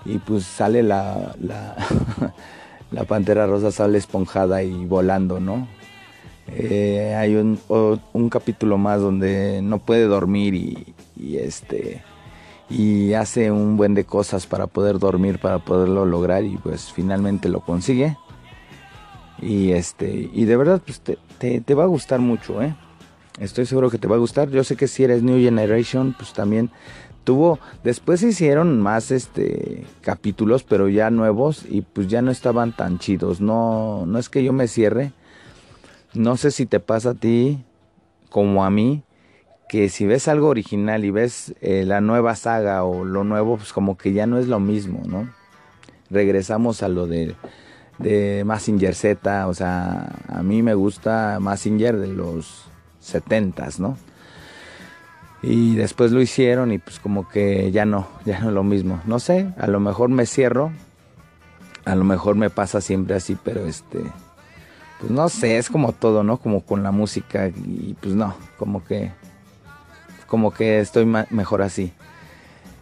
[0.05, 1.75] y pues sale la, la,
[2.91, 5.67] la pantera rosa sale esponjada y volando, ¿no?
[6.47, 12.03] Eh, hay un, capítulo más donde no puede dormir y, este
[12.69, 17.49] y hace un buen de cosas para poder dormir para poderlo lograr y pues finalmente
[17.49, 18.17] lo consigue.
[19.41, 21.17] Y este y de verdad pues te,
[21.61, 22.75] te, va a gustar mucho eh
[23.39, 24.49] estoy seguro que te va a gustar.
[24.49, 26.69] Yo sé que si eres New Generation pues también
[27.23, 32.99] tuvo después hicieron más este capítulos pero ya nuevos y pues ya no estaban tan
[32.99, 33.41] chidos.
[33.41, 35.11] No no es que yo me cierre
[36.15, 37.63] no sé si te pasa a ti
[38.29, 39.03] como a mí,
[39.69, 43.73] que si ves algo original y ves eh, la nueva saga o lo nuevo, pues
[43.73, 45.29] como que ya no es lo mismo, ¿no?
[46.09, 47.35] Regresamos a lo de,
[47.97, 52.65] de Massinger Z, o sea, a mí me gusta Massinger de los
[53.01, 53.97] 70s, ¿no?
[55.41, 59.01] Y después lo hicieron y pues como que ya no, ya no es lo mismo.
[59.05, 60.71] No sé, a lo mejor me cierro,
[61.85, 64.03] a lo mejor me pasa siempre así, pero este
[65.05, 66.37] pues no sé, es como todo, ¿no?
[66.37, 69.11] Como con la música y pues no, como que
[70.25, 71.93] como que estoy mejor así.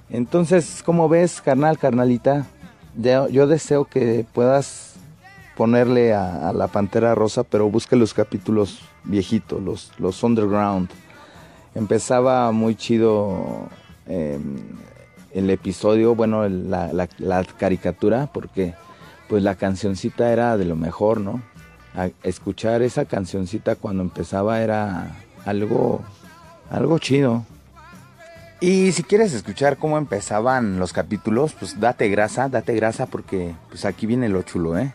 [0.10, 2.46] Entonces, como ves, carnal, carnalita,
[2.96, 4.94] yo, deseo que puedas
[5.58, 10.88] ponerle a, la Pantera Rosa, pero busque los capítulos viejitos, los, los underground.
[11.76, 13.68] empezaba muy chido
[14.08, 14.60] em,
[15.34, 18.76] el episodio, bueno, la, la, caricatura, porque
[19.28, 21.42] pues la cancioncita era de lo mejor, ¿no?
[22.24, 26.02] Escuchar esa cancioncita cuando empezaba era algo,
[26.70, 27.46] algo chido.
[28.60, 33.84] Y si quieres escuchar cómo empezaban los capítulos, pues date grasa, date grasa porque pues
[33.86, 34.94] aquí viene lo chulo, ¿eh?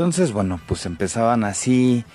[0.00, 2.06] Entonces, bueno, pues empezaban así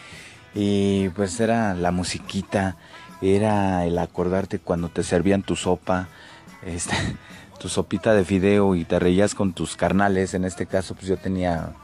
[0.55, 2.77] y pues era la musiquita,
[3.21, 6.07] era el acordarte cuando te servían tu sopa,
[6.65, 6.95] este,
[7.59, 10.33] tu sopita de fideo y te reías con tus carnales.
[10.33, 11.75] En este caso, pues yo tenía,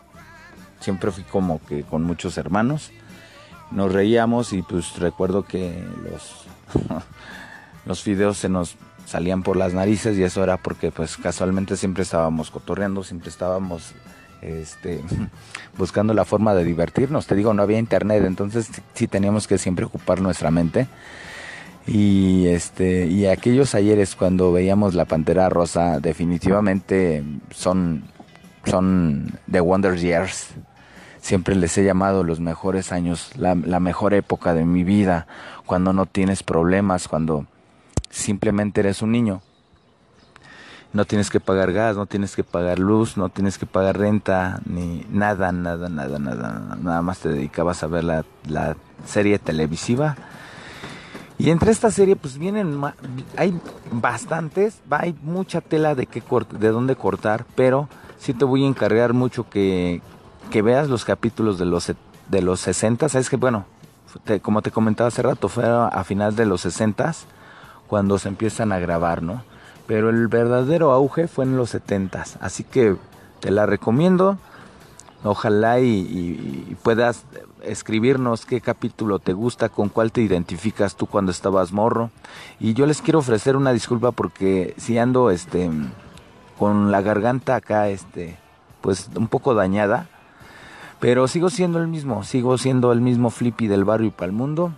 [0.80, 2.90] siempre fui como que con muchos hermanos.
[3.70, 6.48] Nos reíamos y pues recuerdo que los,
[7.86, 12.02] los fideos se nos salían por las narices y eso era porque pues casualmente siempre
[12.02, 13.94] estábamos cotorreando, siempre estábamos
[14.42, 15.02] este,
[15.78, 17.28] buscando la forma de divertirnos.
[17.28, 20.88] Te digo, no había internet, entonces sí teníamos que siempre ocupar nuestra mente.
[21.88, 28.04] Y este y aquellos ayeres cuando veíamos la Pantera Rosa definitivamente son
[28.66, 30.50] son the Wonder Years.
[31.22, 35.28] Siempre les he llamado los mejores años, la, la mejor época de mi vida,
[35.66, 37.46] cuando no tienes problemas, cuando
[38.10, 39.42] simplemente eres un niño
[40.94, 44.60] no tienes que pagar gas, no tienes que pagar luz, no tienes que pagar renta,
[44.66, 46.78] ni nada, nada, nada, nada.
[46.82, 48.76] Nada más te dedicabas a ver la, la
[49.06, 50.18] serie televisiva.
[51.38, 52.80] Y entre esta serie, pues vienen,
[53.38, 53.60] hay
[53.92, 56.22] bastantes, hay mucha tela de, qué
[56.60, 60.02] de dónde cortar, pero sí te voy a encargar mucho que,
[60.52, 61.92] que veas los capítulos de los,
[62.30, 63.10] de los 60.
[63.10, 63.66] Sabes que, bueno,
[64.42, 67.14] como te comentaba hace rato, fue a final de los 60
[67.88, 69.42] cuando se empiezan a grabar, ¿no?
[69.92, 72.96] Pero el verdadero auge fue en los 70 así que
[73.42, 74.38] te la recomiendo.
[75.26, 77.26] Ojalá y, puedas
[77.62, 82.10] escribirnos qué capítulo te gusta con cuál te identificas tú cuando estabas morro.
[82.58, 85.70] Y yo les quiero ofrecer una disculpa porque si ando este
[86.58, 88.38] con la garganta acá este
[88.80, 90.08] pues un poco dañada
[91.02, 94.32] pero sigo siendo el mismo sigo siendo el mismo flippy del barrio y para el
[94.32, 94.72] mundo.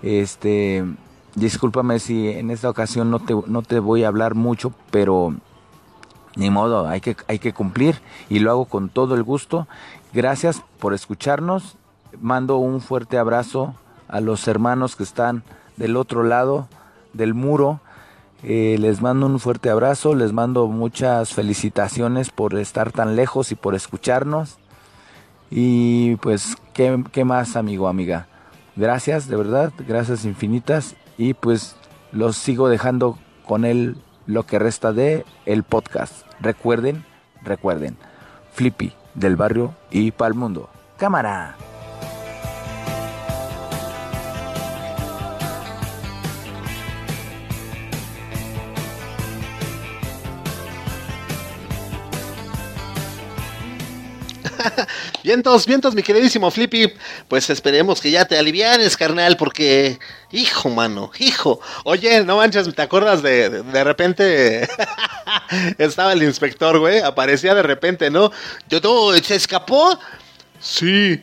[0.00, 0.86] Este
[1.34, 5.34] Discúlpame si en esta ocasión no te, no te voy a hablar mucho, pero
[6.36, 9.66] ni modo, hay que, hay que cumplir y lo hago con todo el gusto.
[10.12, 11.76] Gracias por escucharnos.
[12.20, 13.74] Mando un fuerte abrazo
[14.06, 15.42] a los hermanos que están
[15.76, 16.68] del otro lado
[17.12, 17.80] del muro.
[18.44, 23.56] Eh, les mando un fuerte abrazo, les mando muchas felicitaciones por estar tan lejos y
[23.56, 24.58] por escucharnos.
[25.50, 28.28] Y pues, ¿qué, qué más, amigo, amiga?
[28.76, 31.76] Gracias, de verdad, gracias infinitas y pues
[32.12, 33.96] los sigo dejando con él
[34.26, 36.26] lo que resta de el podcast.
[36.40, 37.04] Recuerden,
[37.42, 37.96] recuerden,
[38.52, 40.68] Flippy del barrio y pa'l mundo.
[40.96, 41.56] Cámara.
[55.22, 56.92] vientos, vientos, mi queridísimo Flippy.
[57.28, 59.98] Pues esperemos que ya te alivianes, carnal, porque,
[60.32, 61.60] hijo, mano, hijo.
[61.84, 64.68] Oye, no manches, ¿te acuerdas de, de, repente?
[65.78, 68.30] Estaba el inspector, güey, aparecía de repente, ¿no?
[68.68, 69.98] Yo, todo, ¿se escapó?
[70.60, 71.22] Sí.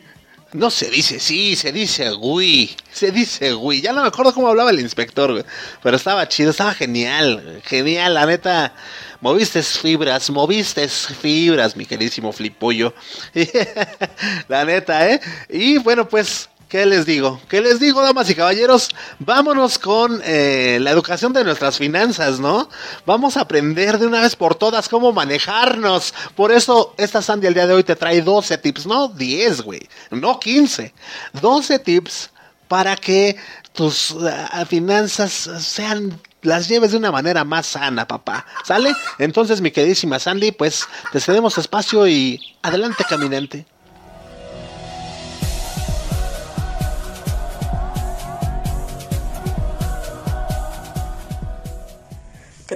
[0.52, 2.76] No se dice sí, se dice güey.
[2.92, 3.80] Se dice güey.
[3.80, 5.44] Ya no me acuerdo cómo hablaba el inspector, güey.
[5.82, 7.62] Pero estaba chido, estaba genial.
[7.64, 8.74] Genial, la neta.
[9.22, 12.92] Moviste fibras, moviste fibras, mi queridísimo Flipollo.
[14.48, 15.20] la neta, ¿eh?
[15.48, 17.38] Y bueno, pues ¿Qué les digo?
[17.50, 18.88] ¿Qué les digo, damas y caballeros?
[19.18, 22.70] Vámonos con eh, la educación de nuestras finanzas, ¿no?
[23.04, 26.14] Vamos a aprender de una vez por todas cómo manejarnos.
[26.34, 29.86] Por eso, esta Sandy el día de hoy te trae 12 tips, no 10, güey,
[30.10, 30.94] no 15.
[31.42, 32.30] 12 tips
[32.68, 33.36] para que
[33.74, 34.32] tus uh,
[34.66, 38.44] finanzas sean las lleves de una manera más sana, papá.
[38.64, 38.92] ¿Sale?
[39.18, 43.66] Entonces, mi queridísima Sandy, pues te cedemos espacio y adelante, caminante.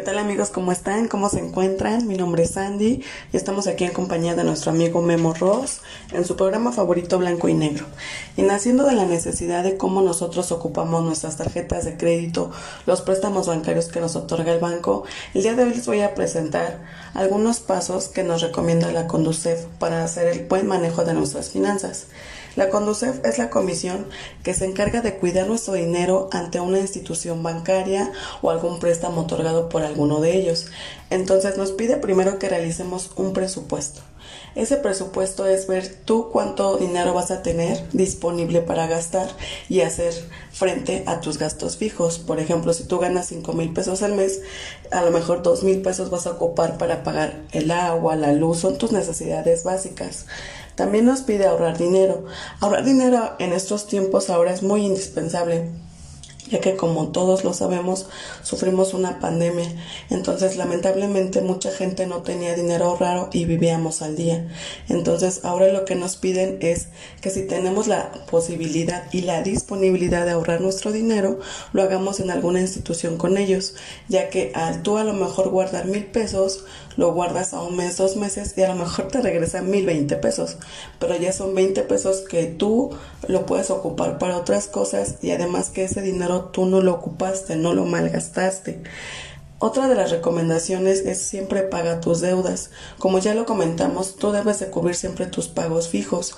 [0.06, 0.50] Tal amigos?
[0.50, 1.08] ¿Cómo están?
[1.08, 2.06] ¿Cómo se encuentran?
[2.06, 3.02] Mi nombre es Sandy
[3.32, 5.80] y estamos aquí en compañía de nuestro amigo Memo Ross
[6.12, 7.86] en su programa favorito Blanco y Negro.
[8.36, 12.52] Y naciendo de la necesidad de cómo nosotros ocupamos nuestras tarjetas de crédito,
[12.86, 15.02] los préstamos bancarios que nos otorga el banco,
[15.34, 16.78] el día de hoy les voy a presentar
[17.12, 22.06] algunos pasos que nos recomienda la Conducef para hacer el buen manejo de nuestras finanzas.
[22.56, 24.06] La Conducef es la comisión
[24.42, 29.68] que se encarga de cuidar nuestro dinero ante una institución bancaria o algún préstamo otorgado
[29.68, 30.68] por alguno de ellos.
[31.10, 34.00] Entonces nos pide primero que realicemos un presupuesto.
[34.54, 39.28] Ese presupuesto es ver tú cuánto dinero vas a tener disponible para gastar
[39.68, 40.14] y hacer
[40.50, 42.18] frente a tus gastos fijos.
[42.18, 44.40] Por ejemplo, si tú ganas 5 mil pesos al mes,
[44.90, 48.60] a lo mejor 2 mil pesos vas a ocupar para pagar el agua, la luz,
[48.60, 50.24] son tus necesidades básicas.
[50.76, 52.24] También nos pide ahorrar dinero.
[52.60, 55.70] Ahorrar dinero en estos tiempos ahora es muy indispensable
[56.50, 58.06] ya que como todos lo sabemos,
[58.42, 59.66] sufrimos una pandemia.
[60.10, 64.48] Entonces, lamentablemente, mucha gente no tenía dinero ahorrado y vivíamos al día.
[64.88, 66.88] Entonces, ahora lo que nos piden es
[67.20, 71.40] que si tenemos la posibilidad y la disponibilidad de ahorrar nuestro dinero,
[71.72, 73.74] lo hagamos en alguna institución con ellos,
[74.08, 76.64] ya que al tú a lo mejor guardar mil pesos,
[76.96, 80.16] lo guardas a un mes, dos meses y a lo mejor te regresan mil veinte
[80.16, 80.56] pesos,
[80.98, 82.90] pero ya son veinte pesos que tú
[83.28, 87.56] lo puedes ocupar para otras cosas y además que ese dinero tú no lo ocupaste,
[87.56, 88.82] no lo malgastaste.
[89.58, 92.70] Otra de las recomendaciones es siempre paga tus deudas.
[92.98, 96.36] Como ya lo comentamos, tú debes de cubrir siempre tus pagos fijos,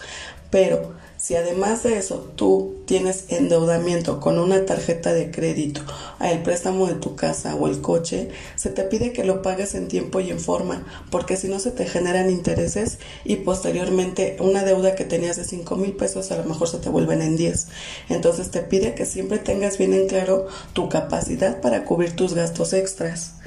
[0.50, 5.82] pero si además de eso tú tienes endeudamiento con una tarjeta de crédito,
[6.20, 9.88] el préstamo de tu casa o el coche, se te pide que lo pagues en
[9.88, 14.94] tiempo y en forma, porque si no se te generan intereses y posteriormente una deuda
[14.94, 17.66] que tenías de 5 mil pesos a lo mejor se te vuelven en 10.
[18.08, 22.72] Entonces te pide que siempre tengas bien en claro tu capacidad para cubrir tus gastos
[22.72, 23.37] extras.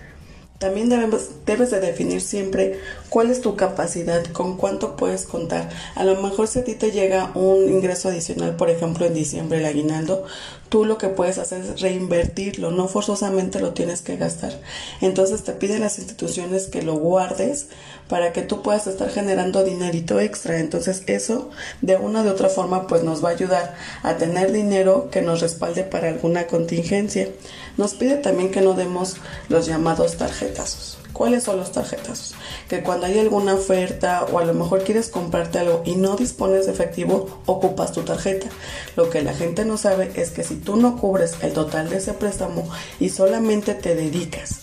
[0.62, 5.68] También debemos, debes de definir siempre cuál es tu capacidad, con cuánto puedes contar.
[5.96, 9.58] A lo mejor si a ti te llega un ingreso adicional, por ejemplo en diciembre
[9.58, 10.24] el aguinaldo,
[10.70, 14.54] tú lo que puedes hacer es reinvertirlo, no forzosamente lo tienes que gastar.
[15.02, 17.66] Entonces te piden las instituciones que lo guardes
[18.08, 20.60] para que tú puedas estar generando dinerito extra.
[20.60, 21.50] Entonces eso
[21.82, 25.42] de una de otra forma pues nos va a ayudar a tener dinero que nos
[25.42, 27.30] respalde para alguna contingencia.
[27.78, 29.18] Nos pide también que no demos
[29.50, 30.98] los llamados tarjetazos.
[31.14, 32.34] ¿Cuáles son los tarjetazos?
[32.70, 36.66] Que cuando hay alguna oferta o a lo mejor quieres comprarte algo y no dispones
[36.66, 38.48] de efectivo, ocupas tu tarjeta.
[38.96, 41.98] Lo que la gente no sabe es que si tú no cubres el total de
[41.98, 42.68] ese préstamo
[43.00, 44.62] y solamente te dedicas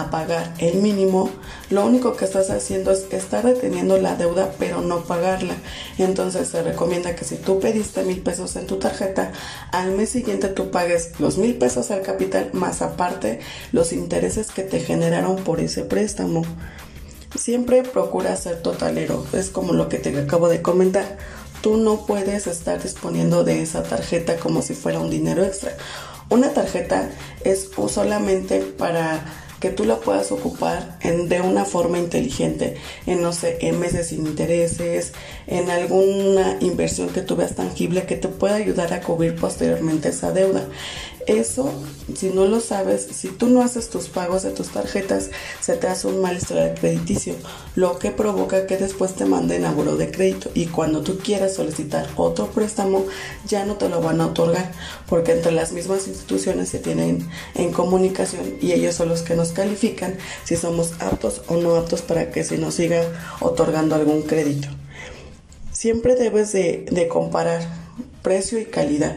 [0.00, 1.30] a pagar el mínimo,
[1.70, 5.54] lo único que estás haciendo es estar reteniendo la deuda pero no pagarla.
[5.98, 9.32] Entonces se recomienda que si tú pediste mil pesos en tu tarjeta,
[9.70, 13.40] al mes siguiente tú pagues los mil pesos al capital más aparte
[13.72, 16.42] los intereses que te generaron por ese préstamo.
[17.34, 21.18] Siempre procura ser totalero, es como lo que te acabo de comentar.
[21.62, 25.76] Tú no puedes estar disponiendo de esa tarjeta como si fuera un dinero extra.
[26.28, 27.10] Una tarjeta
[27.44, 29.22] es solamente para
[29.62, 32.74] que tú la puedas ocupar en, de una forma inteligente,
[33.06, 35.12] en no sé, en meses sin intereses,
[35.46, 40.32] en alguna inversión que tú veas tangible que te pueda ayudar a cubrir posteriormente esa
[40.32, 40.64] deuda.
[41.26, 41.70] Eso,
[42.16, 45.86] si no lo sabes, si tú no haces tus pagos de tus tarjetas, se te
[45.86, 47.34] hace un mal historial crediticio,
[47.76, 51.54] lo que provoca que después te manden a buro de crédito y cuando tú quieras
[51.54, 53.06] solicitar otro préstamo,
[53.46, 54.72] ya no te lo van a otorgar,
[55.08, 59.52] porque entre las mismas instituciones se tienen en comunicación y ellos son los que nos
[59.52, 63.04] califican si somos aptos o no aptos para que se nos siga
[63.40, 64.68] otorgando algún crédito.
[65.70, 67.62] Siempre debes de, de comparar
[68.22, 69.16] precio y calidad.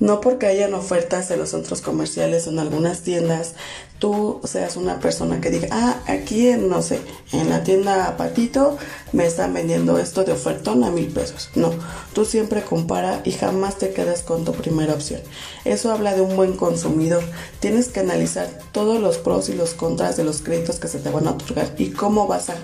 [0.00, 3.54] No porque hayan ofertas en los centros comerciales en algunas tiendas,
[3.98, 7.00] tú seas una persona que diga, ah, aquí en, no sé,
[7.32, 8.76] en la tienda Patito
[9.12, 11.50] me están vendiendo esto de ofertón a mil pesos.
[11.54, 11.72] No,
[12.12, 15.20] tú siempre compara y jamás te quedas con tu primera opción.
[15.64, 17.22] Eso habla de un buen consumidor.
[17.60, 21.10] Tienes que analizar todos los pros y los contras de los créditos que se te
[21.10, 22.56] van a otorgar y cómo vas a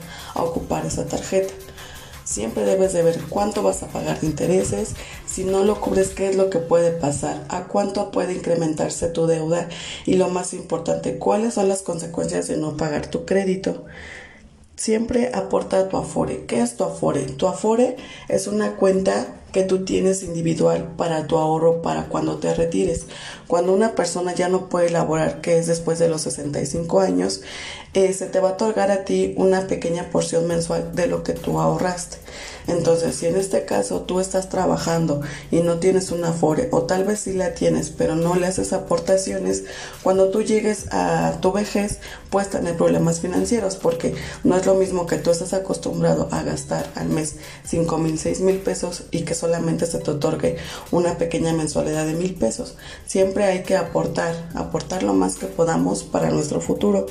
[0.43, 1.55] ocupar esa tarjeta.
[2.25, 4.95] Siempre debes de ver cuánto vas a pagar de intereses,
[5.27, 9.27] si no lo cubres, qué es lo que puede pasar, a cuánto puede incrementarse tu
[9.27, 9.69] deuda
[10.07, 13.85] y lo más importante, cuáles son las consecuencias de no pagar tu crédito.
[14.77, 16.47] Siempre aporta tu Afore.
[16.47, 17.23] ¿Qué es tu Afore?
[17.23, 17.97] Tu Afore
[18.29, 23.07] es una cuenta que tú tienes individual para tu ahorro para cuando te retires.
[23.53, 27.43] Cuando una persona ya no puede laborar, que es después de los 65 años,
[27.93, 31.35] eh, se te va a otorgar a ti una pequeña porción mensual de lo que
[31.35, 32.17] tú ahorraste.
[32.67, 37.05] Entonces, si en este caso tú estás trabajando y no tienes una Afore, o tal
[37.05, 39.65] vez sí la tienes, pero no le haces aportaciones,
[40.03, 41.99] cuando tú llegues a tu vejez,
[42.31, 46.91] puedes tener problemas financieros, porque no es lo mismo que tú estás acostumbrado a gastar
[46.95, 47.37] al mes
[47.67, 50.57] 5 mil, 6 mil pesos y que solamente se te otorgue
[50.91, 52.77] una pequeña mensualidad de mil pesos.
[53.07, 57.07] Siempre hay que aportar, aportar lo más que podamos para nuestro futuro.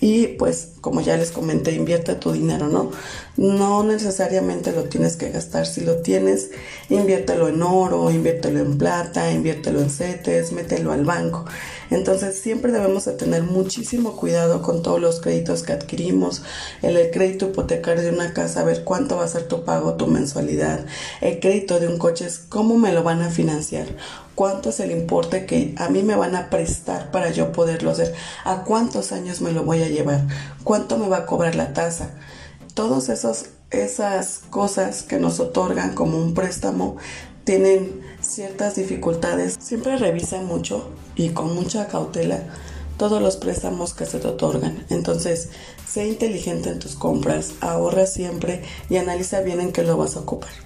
[0.00, 2.90] Y pues, como ya les comenté, invierte tu dinero, ¿no?
[3.36, 5.66] No necesariamente lo tienes que gastar.
[5.66, 6.50] Si lo tienes,
[6.90, 11.46] inviértelo en oro, inviértelo en plata, inviértelo en CETES, mételo al banco.
[11.90, 16.42] Entonces siempre debemos de tener muchísimo cuidado con todos los créditos que adquirimos,
[16.82, 20.06] el, el, crédito hipotecario de una casa, ver cuánto va a ser tu pago, tu
[20.06, 20.84] mensualidad,
[21.20, 23.86] el crédito de un coche, cómo me lo van a financiar,
[24.34, 28.14] cuánto es el importe que a mí me van a prestar para yo poderlo hacer,
[28.44, 30.26] a cuántos años me lo voy a llevar,
[30.64, 32.10] cuánto me va a cobrar la tasa.
[33.08, 36.96] Esos esas cosas que nos otorgan como un préstamo
[37.44, 39.56] tienen ciertas dificultades.
[39.60, 42.42] Siempre revisa mucho y con mucha cautela
[42.96, 44.84] todos los préstamos que se te otorgan.
[44.90, 45.50] Entonces,
[45.86, 50.20] sé inteligente en tus compras, ahorra siempre y analiza bien en qué lo vas a
[50.20, 50.63] ocupar.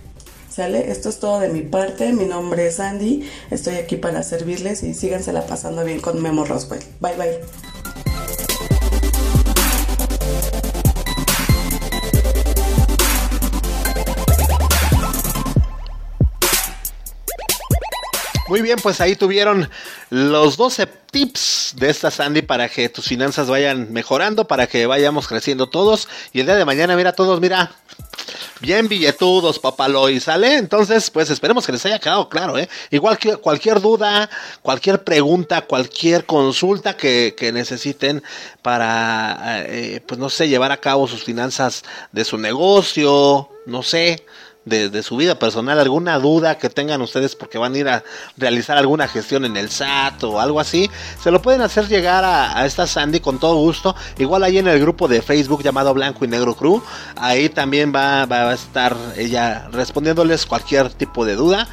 [0.58, 2.12] Esto es todo de mi parte.
[2.12, 3.30] Mi nombre es Andy.
[3.48, 6.82] Estoy aquí para servirles y sígansela pasando bien con Memo Roswell.
[7.00, 8.67] Bye bye.
[18.48, 19.68] Muy bien, pues ahí tuvieron
[20.08, 25.28] los 12 tips de esta Sandy para que tus finanzas vayan mejorando, para que vayamos
[25.28, 26.08] creciendo todos.
[26.32, 27.70] Y el día de mañana, mira, todos, mira,
[28.60, 30.56] bien billetudos, papaloy, ¿sale?
[30.56, 32.70] Entonces, pues esperemos que les haya quedado claro, ¿eh?
[32.90, 34.30] Igual que cualquier duda,
[34.62, 38.22] cualquier pregunta, cualquier consulta que, que necesiten
[38.62, 44.24] para, eh, pues no sé, llevar a cabo sus finanzas de su negocio, no sé
[44.68, 48.04] de, su vida personal, alguna duda que tengan ustedes porque van a ir a
[48.36, 50.90] realizar alguna gestión en el SAT o algo así,
[51.22, 53.94] se lo pueden hacer llegar a, esta Sandy con todo gusto.
[54.18, 56.82] Igual ahí en el grupo de Facebook llamado Blanco y Negro Crew,
[57.16, 61.68] ahí también va, va a estar ella respondiéndoles cualquier tipo de duda.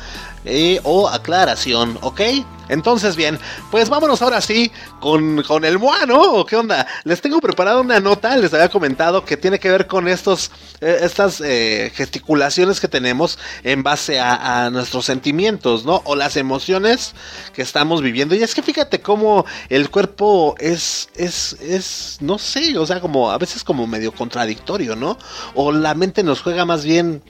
[0.46, 2.22] Eh, o aclaración, ¿ok?
[2.70, 3.40] Entonces, bien,
[3.72, 6.46] pues vámonos ahora sí con, con el MOA, ¿no?
[6.46, 6.88] ¿Qué onda?
[7.04, 11.00] Les tengo preparada una nota, les había comentado que tiene que ver con estos, eh,
[11.02, 16.02] estas eh, gesticulaciones que tenemos en base a, a, nuestros sentimientos, ¿no?
[16.06, 17.14] O las emociones
[17.54, 18.36] que estamos viviendo.
[18.36, 23.32] Y es que fíjate cómo el cuerpo es, es, es, no sé, o sea, como
[23.32, 25.18] a veces como medio contradictorio, ¿no?
[25.54, 27.22] O la mente nos juega más bien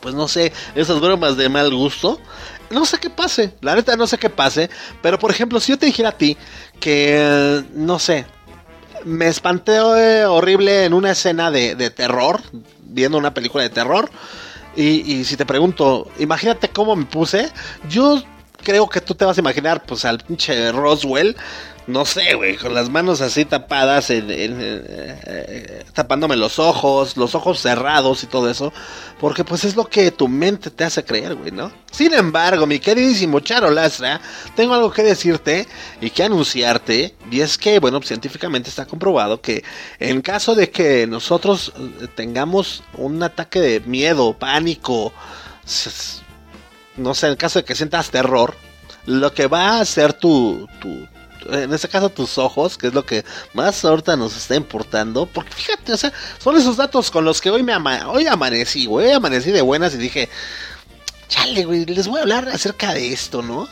[0.00, 2.20] pues no sé, esas bromas de mal gusto.
[2.70, 4.70] No sé qué pase, la neta no sé qué pase,
[5.02, 6.36] pero por ejemplo, si yo te dijera a ti
[6.80, 8.26] que, no sé,
[9.04, 12.40] me espanté horrible en una escena de, de terror,
[12.82, 14.10] viendo una película de terror,
[14.76, 17.52] y, y, si te pregunto, imagínate cómo me puse,
[17.88, 18.20] yo
[18.64, 21.36] creo que tú te vas a imaginar, pues al pinche Roswell
[21.86, 27.60] no sé, güey, con las manos así tapadas, en, eh, tapándome los ojos, los ojos
[27.60, 28.72] cerrados y todo eso,
[29.20, 31.70] porque pues es lo que tu mente te hace creer, güey, ¿no?
[31.92, 34.20] Sin embargo, mi queridísimo Charo Lastra,
[34.56, 35.68] tengo algo que decirte
[36.00, 39.62] y que anunciarte, y es que, bueno, científicamente está comprobado que
[39.98, 45.12] en caso de que nosotros eh, tengamos un ataque de miedo, pánico,
[46.96, 48.54] no sé, en caso de que sientas terror,
[49.06, 51.06] lo que va a hacer tu, tu,
[51.50, 55.52] en este caso tus ojos, que es lo que más ahorita nos está importando, porque
[55.52, 57.74] fíjate, o sea, son esos datos con los que hoy me
[58.06, 60.28] hoy amanecí, güey, amanecí de buenas y dije,
[61.28, 63.68] chale, güey, les voy a hablar acerca de esto, ¿no?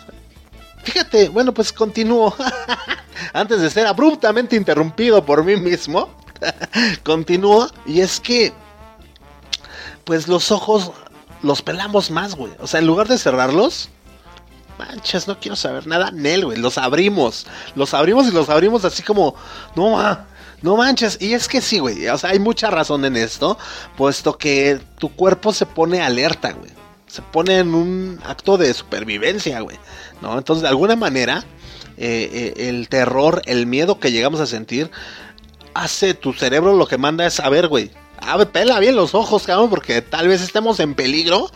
[0.82, 2.34] Fíjate, bueno, pues continúo.
[3.32, 6.10] Antes de ser abruptamente interrumpido por mí mismo,
[7.04, 8.52] continúo y es que
[10.04, 10.90] pues los ojos
[11.42, 12.52] los pelamos más, güey.
[12.58, 13.88] O sea, en lugar de cerrarlos,
[14.78, 19.02] manches, no quiero saber nada, Nel, güey, los abrimos, los abrimos y los abrimos así
[19.02, 19.34] como,
[19.76, 19.98] no,
[20.62, 23.58] no manches, y es que sí, güey, o sea, hay mucha razón en esto,
[23.96, 26.70] puesto que tu cuerpo se pone alerta, güey,
[27.06, 29.78] se pone en un acto de supervivencia, güey,
[30.20, 30.38] ¿no?
[30.38, 31.44] Entonces, de alguna manera,
[31.96, 34.90] eh, eh, el terror, el miedo que llegamos a sentir,
[35.74, 37.90] hace tu cerebro lo que manda es, a ver, güey,
[38.22, 41.50] a pela bien los ojos, cabrón, porque tal vez estemos en peligro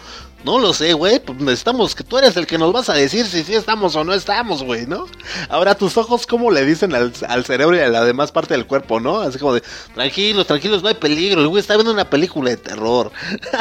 [0.44, 1.18] no lo sé, güey.
[1.18, 4.04] Pues necesitamos que tú eres el que nos vas a decir si sí estamos o
[4.04, 5.06] no estamos, güey, ¿no?
[5.48, 9.00] Ahora, tus ojos, ¿cómo le dicen al, cerebro y a la demás parte del cuerpo,
[9.00, 9.20] no?
[9.20, 9.62] Así como de,
[9.94, 11.40] tranquilos, tranquilos, no hay peligro.
[11.40, 13.10] El güey está viendo una película de terror.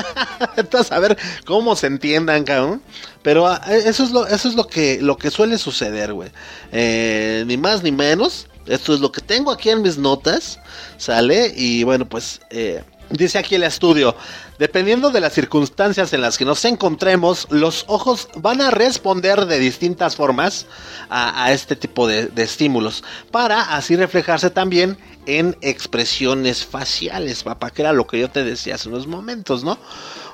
[0.57, 2.81] Entonces, a ver cómo se entiendan, cabrón.
[3.23, 6.29] Pero ah, eso es lo, eso es lo que, lo que suele suceder, güey.
[6.71, 10.59] Eh, ni más ni menos Esto es lo que tengo aquí en mis notas,
[10.97, 11.51] ¿sale?
[11.55, 14.15] Y bueno, pues eh, dice aquí el estudio,
[14.59, 19.59] dependiendo de las circunstancias en las que nos encontremos, los ojos van a responder de
[19.59, 20.65] distintas formas
[21.09, 27.93] a, este tipo de, estímulos, para así reflejarse también en expresiones faciales, papá, que era
[27.93, 29.77] lo que yo te decía hace unos momentos, ¿no?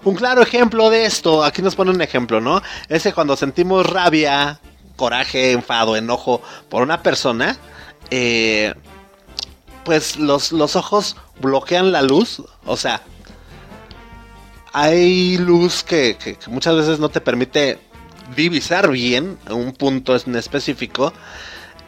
[0.03, 2.61] Un claro ejemplo de esto, aquí nos pone un ejemplo, ¿no?
[2.89, 4.59] Ese cuando sentimos rabia,
[4.95, 7.57] coraje, enfado, enojo por una persona,
[8.09, 8.73] eh,
[9.83, 13.01] pues los, los ojos bloquean la luz, o sea,
[14.73, 17.79] hay luz que, muchas veces no te permite
[18.35, 21.13] divisar bien un punto en específico.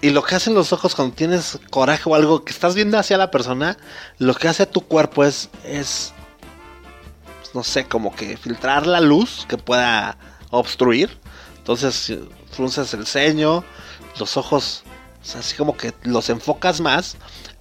[0.02, 3.18] Y lo que hacen los ojos cuando tienes coraje o algo que estás viendo hacia
[3.18, 3.78] la persona,
[4.18, 6.14] lo que hace tu cuerpo es, es
[7.54, 10.18] no sé, como que filtrar la luz que pueda
[10.50, 11.18] obstruir.
[11.58, 12.14] Entonces
[12.52, 13.64] frunces el ceño,
[14.20, 14.84] los ojos,
[15.38, 17.16] así como que los enfocas más.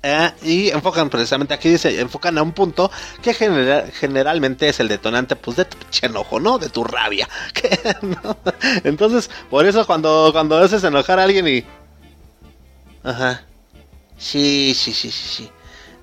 [0.05, 2.91] Eh, y enfocan precisamente aquí dice, enfocan a un punto
[3.23, 6.59] que generalmente es el detonante pues de tu enojo, ¿no?
[6.59, 7.29] De tu rabia.
[8.85, 11.65] Entonces, por eso cuando, cuando haces enojar a alguien y...
[13.05, 13.45] Ajá.
[14.19, 15.51] Sí, sí, sí, sí, sí.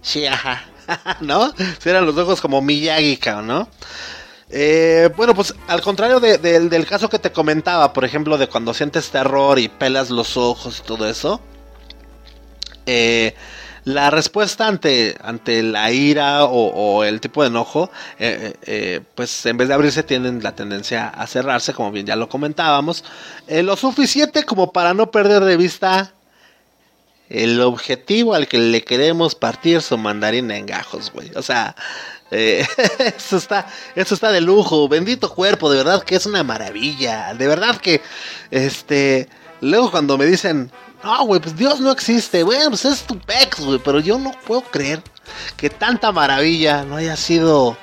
[0.01, 0.63] Sí, ajá.
[1.19, 1.53] ¿No?
[1.79, 3.67] Cierran los ojos como Miyagi, ¿no?
[4.49, 9.09] Eh, bueno, pues al contrario del caso que te comentaba, por ejemplo, de cuando sientes
[9.09, 11.39] terror y pelas los ojos y todo eso,
[12.85, 13.35] eh,
[13.83, 19.67] la respuesta ante, ante la ira o, el tipo de enojo, eh, pues en vez
[19.67, 23.03] de abrirse tienen la tendencia a cerrarse, como bien ya lo comentábamos,
[23.47, 26.13] lo suficiente como para no perder de vista
[27.29, 31.31] el objetivo al que le queremos partir su mandarina en gajos, güey.
[31.35, 31.75] O sea,
[32.31, 32.65] eh,
[33.17, 37.47] eso está, eso está de lujo, bendito cuerpo, de verdad que es una maravilla, de
[37.47, 38.01] verdad que,
[38.51, 39.29] este,
[39.61, 40.71] luego cuando me dicen,
[41.03, 44.31] no, güey, pues Dios no existe, güey, pues es tu pex, güey, pero yo no
[44.45, 45.01] puedo creer
[45.55, 47.77] que tanta maravilla no haya sido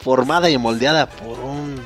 [0.00, 1.82] formada y moldeada por un,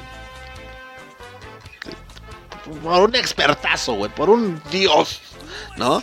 [2.82, 5.20] por un expertazo, güey, por un Dios,
[5.76, 6.02] ¿no?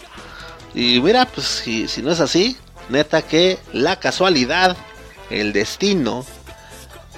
[0.74, 2.58] Y mira, pues si, si no es así,
[2.90, 4.76] neta que la casualidad,
[5.30, 6.26] el destino,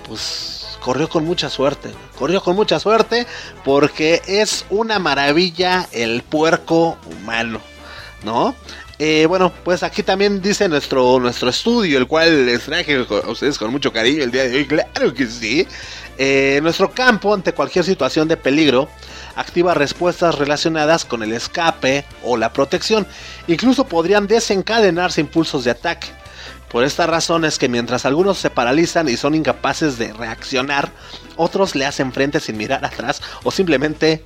[0.07, 1.91] pues corrió con mucha suerte.
[2.17, 3.25] Corrió con mucha suerte
[3.63, 7.61] porque es una maravilla el puerco humano,
[8.23, 8.53] ¿no?
[8.99, 13.57] Eh, bueno, pues aquí también dice nuestro, nuestro estudio, el cual les traje a ustedes
[13.57, 15.67] con mucho cariño el día de hoy, claro que sí.
[16.19, 18.89] Eh, nuestro campo, ante cualquier situación de peligro,
[19.36, 23.07] activa respuestas relacionadas con el escape o la protección.
[23.47, 26.20] Incluso podrían desencadenarse impulsos de ataque.
[26.72, 30.91] Por esta razón es que mientras algunos se paralizan y son incapaces de reaccionar,
[31.36, 34.24] otros le hacen frente sin mirar atrás o simplemente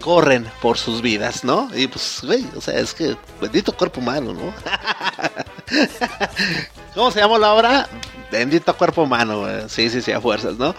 [0.00, 1.70] corren por sus vidas, ¿no?
[1.74, 4.52] Y pues, güey, o sea, es que bendito cuerpo humano, ¿no?
[6.94, 7.88] ¿Cómo se llama la obra?
[8.30, 10.74] Bendito cuerpo humano, sí, sí, sí, a fuerzas, ¿no?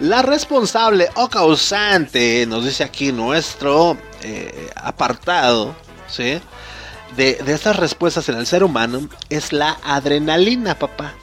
[0.00, 5.74] La responsable o causante, nos dice aquí nuestro eh, apartado,
[6.08, 6.40] ¿sí?
[7.16, 11.14] De, de estas respuestas en el ser humano es la adrenalina, papá.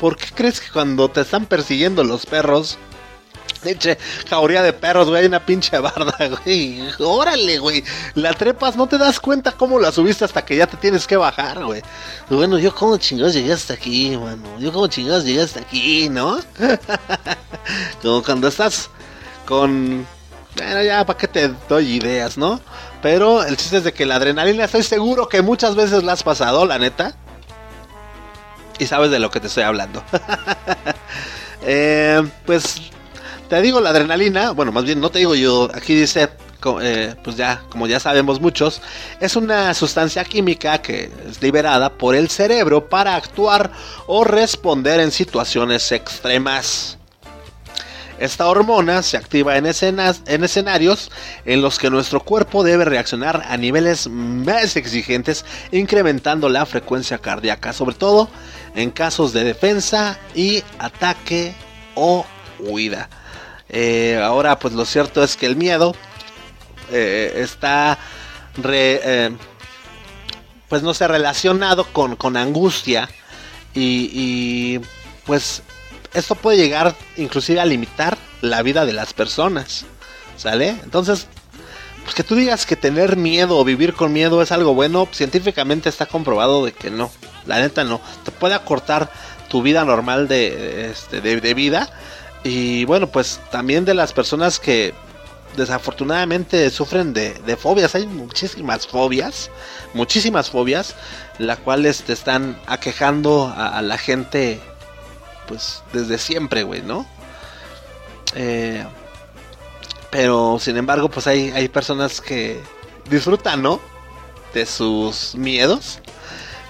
[0.00, 2.78] ¿Por qué crees que cuando te están persiguiendo los perros,
[3.64, 6.14] pinche jauría de perros, güey, hay una pinche barda,
[6.44, 6.82] güey.
[6.98, 7.82] Órale, güey.
[8.14, 11.16] La trepas, no te das cuenta cómo la subiste hasta que ya te tienes que
[11.16, 11.82] bajar, güey.
[12.28, 14.58] Bueno, yo como chingados llegué hasta aquí, mano.
[14.60, 16.38] Yo como chingados llegué hasta aquí, ¿no?
[18.02, 18.90] como cuando estás
[19.46, 20.06] con...
[20.56, 22.60] Bueno, ya, ¿para qué te doy ideas, no?
[23.02, 26.22] Pero el chiste es de que la adrenalina estoy seguro que muchas veces la has
[26.22, 27.14] pasado, la neta.
[28.78, 30.02] Y sabes de lo que te estoy hablando.
[31.62, 32.80] eh, pues
[33.48, 36.30] te digo la adrenalina, bueno, más bien no te digo yo, aquí dice,
[36.80, 38.80] eh, pues ya, como ya sabemos muchos,
[39.20, 43.70] es una sustancia química que es liberada por el cerebro para actuar
[44.06, 46.98] o responder en situaciones extremas.
[48.18, 51.10] Esta hormona se activa en, escenas, en escenarios
[51.44, 57.72] en los que nuestro cuerpo debe reaccionar a niveles más exigentes, incrementando la frecuencia cardíaca,
[57.72, 58.28] sobre todo
[58.76, 61.54] en casos de defensa y ataque
[61.96, 62.24] o
[62.60, 63.08] huida.
[63.68, 65.94] Eh, ahora, pues lo cierto es que el miedo
[66.92, 67.98] eh, está,
[68.62, 69.30] eh,
[70.68, 73.08] pues no sé, relacionado con, con angustia
[73.74, 74.80] y, y,
[75.26, 75.62] pues
[76.14, 79.84] esto puede llegar inclusive a limitar la vida de las personas,
[80.36, 80.70] ¿sale?
[80.84, 81.26] Entonces,
[82.04, 85.88] pues que tú digas que tener miedo o vivir con miedo es algo bueno, científicamente
[85.88, 87.10] está comprobado de que no,
[87.46, 89.10] la neta no, te puede acortar
[89.48, 91.90] tu vida normal de, este, de vida
[92.42, 94.94] y bueno, pues también de las personas que
[95.56, 97.94] desafortunadamente sufren de, de fobias.
[97.94, 99.50] Hay muchísimas fobias,
[99.94, 100.94] muchísimas fobias,
[101.38, 104.60] las cuales te están aquejando a la gente,
[105.46, 107.06] pues desde siempre, güey, ¿no?
[108.34, 108.84] Eh,
[110.10, 112.60] pero sin embargo, pues hay, hay personas que
[113.08, 113.80] disfrutan, ¿no?
[114.52, 115.98] De sus miedos.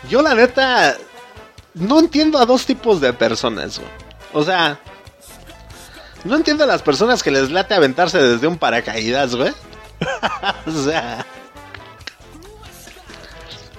[0.08, 0.96] Yo la neta
[1.74, 3.90] no entiendo a dos tipos de personas, güey.
[4.32, 4.80] O sea,
[6.24, 9.52] no entiendo a las personas que les late aventarse desde un paracaídas, güey.
[10.66, 11.26] o sea...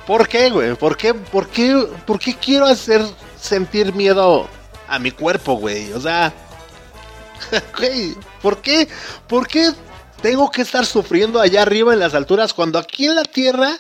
[0.06, 0.76] ¿Por qué, güey?
[0.76, 3.02] ¿Por qué, por qué, por qué quiero hacer
[3.40, 4.48] sentir miedo
[4.88, 5.92] a mi cuerpo, güey?
[5.94, 6.34] O sea...
[7.78, 8.88] Güey, ¿por qué?
[9.28, 9.72] ¿Por qué
[10.22, 13.78] tengo que estar sufriendo allá arriba en las alturas cuando aquí en la tierra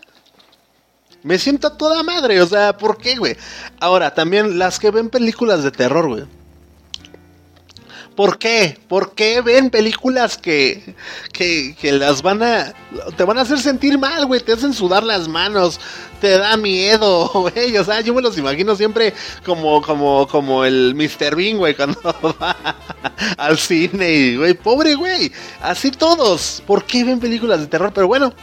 [1.23, 2.41] me siento toda madre?
[2.41, 3.37] O sea, ¿por qué, güey?
[3.79, 6.25] Ahora, también las que ven películas de terror, güey.
[8.15, 8.77] ¿Por qué?
[8.87, 10.95] ¿Por qué ven películas que,
[11.33, 12.73] que, que, las van a...
[13.17, 14.39] Te van a hacer sentir mal, güey.
[14.39, 15.81] Te hacen sudar las manos.
[16.21, 17.75] Te da miedo, güey.
[17.77, 19.13] O sea, yo me los imagino siempre
[19.45, 21.35] como, como, como el Mr.
[21.35, 21.99] Bean, güey, cuando
[22.41, 22.55] va
[23.37, 25.31] al cine y, güey, pobre, güey.
[25.61, 26.63] Así todos.
[26.65, 27.91] ¿Por qué ven películas de terror?
[27.93, 28.33] Pero bueno,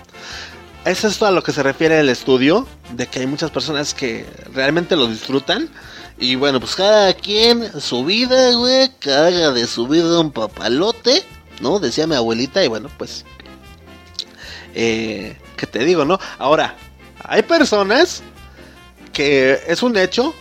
[0.85, 2.67] es todo a lo que se refiere el estudio.
[2.95, 5.71] De que hay muchas personas que realmente lo disfrutan.
[6.23, 11.25] Y bueno, pues cada quien su vida, güey, haga de su vida un papalote,
[11.61, 11.81] ¿no?
[11.81, 13.25] Decía mi abuelita y bueno, pues...
[14.73, 16.21] Eh, ¿Qué te digo, no?
[16.39, 16.77] Ahora,
[17.25, 18.23] hay personas
[19.13, 20.33] que es un hecho,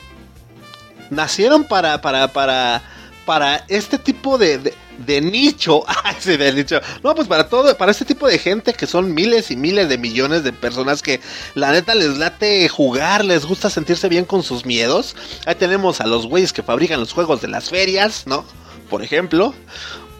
[1.10, 2.84] nacieron para, para, para,
[3.26, 4.76] para este tipo de,
[5.06, 5.84] de nicho.
[5.88, 6.80] Ay, sí, de nicho.
[7.04, 9.98] No, pues para todo, para este tipo de gente que son miles y miles de
[9.98, 11.20] millones de personas que
[11.56, 15.16] la neta les late jugar, les gusta sentirse bien con sus miedos.
[15.46, 18.46] Ahí tenemos a los güeyes que fabrican los juegos de las ferias, ¿no?
[18.90, 19.54] Por ejemplo.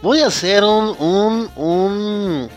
[0.02, 2.50] Voy a hacer un, un, un...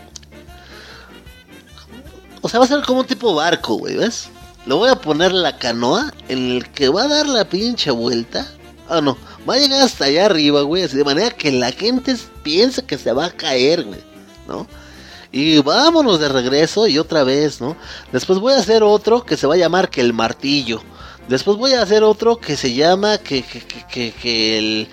[2.41, 4.29] O sea, va a ser como un tipo barco, güey, ¿ves?
[4.65, 8.47] Le voy a poner la canoa en el que va a dar la pinche vuelta.
[8.87, 9.17] Ah, no
[9.47, 12.97] va a llegar hasta allá arriba, güey, así de manera que la gente piense que
[12.97, 14.01] se va a caer, güey,
[14.47, 14.67] ¿no?
[15.31, 17.75] Y vámonos de regreso y otra vez, ¿no?
[18.11, 20.81] Después voy a hacer otro que se va a llamar que el martillo.
[21.27, 24.87] Después voy a hacer otro que se llama que, que, que, que, que el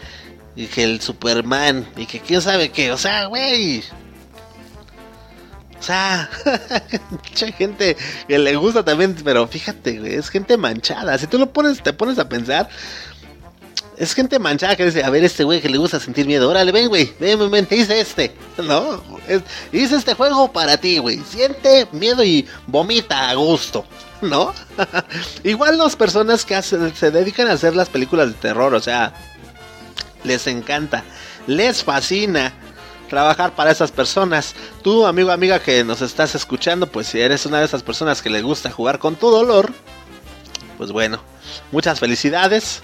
[0.68, 3.82] que el Superman y que quién sabe qué, o sea, güey.
[5.78, 6.30] O sea,
[7.10, 7.96] mucha gente
[8.28, 11.18] que le gusta también, pero fíjate, güey, es gente manchada.
[11.18, 12.68] Si tú lo pones, te pones a pensar,
[13.96, 16.48] es gente manchada que dice, a ver, este güey que le gusta sentir miedo.
[16.48, 18.34] Órale, ven, güey, ven, ven, ven, hice este.
[18.58, 21.20] No, es, hice este juego para ti, güey.
[21.28, 23.84] Siente miedo y vomita a gusto,
[24.20, 24.52] ¿no?
[25.44, 29.12] Igual las personas que se dedican a hacer las películas de terror, o sea,
[30.24, 31.04] les encanta,
[31.46, 32.52] les fascina
[33.08, 34.54] trabajar para esas personas.
[34.82, 38.30] Tú, amigo, amiga que nos estás escuchando, pues si eres una de esas personas que
[38.30, 39.70] le gusta jugar con tu dolor,
[40.78, 41.20] pues bueno,
[41.70, 42.82] muchas felicidades.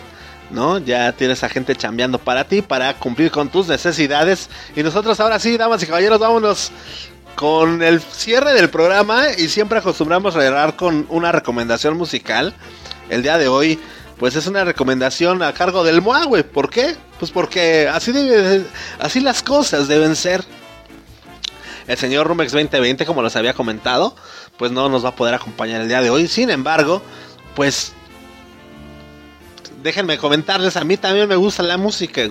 [0.51, 0.79] ¿No?
[0.79, 4.49] Ya tienes a gente chambeando para ti, para cumplir con tus necesidades.
[4.77, 6.73] Y nosotros ahora sí, damas y caballeros, vámonos
[7.35, 12.55] con el cierre del programa y siempre acostumbramos a cerrar con una recomendación musical.
[13.11, 13.79] El día de hoy,
[14.19, 16.43] pues es una recomendación a cargo del MOA, güey.
[16.43, 16.97] ¿Por qué?
[17.19, 18.65] Pues porque así, debe,
[18.99, 20.45] así las cosas deben ser.
[21.87, 24.15] El señor Rumex 2020, como les había comentado,
[24.59, 26.29] pues no nos va a poder acompañar el día de hoy.
[26.29, 27.01] Sin embargo,
[27.55, 27.93] pues
[29.83, 32.23] déjenme comentarles, a mí también me gusta la música,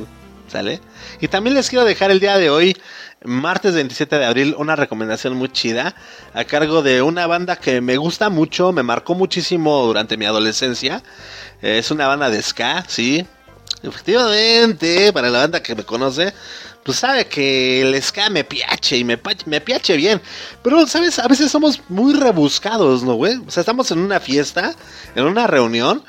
[0.48, 0.82] ¿sale?
[1.20, 2.78] Y también les quiero dejar el día de hoy,
[3.24, 5.96] martes 27 de abril, una recomendación muy chida
[6.34, 11.04] a cargo de una banda que me gusta mucho, me marcó muchísimo durante mi adolescencia.
[11.62, 13.26] Es una banda de ska, sí.
[13.84, 16.34] Efectivamente, para la banda que me conoce,
[16.84, 20.22] pues sabe que el ska me piache y me, me piache bien.
[20.64, 21.20] Pero, ¿sabes?
[21.20, 23.36] A veces somos muy rebuscados, ¿no, güey?
[23.46, 24.76] O sea, estamos en una fiesta,
[25.16, 26.04] en una reunión,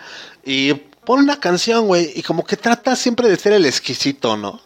[0.45, 4.61] y pon una canción, güey, y como que tratas siempre de ser el exquisito, ¿no?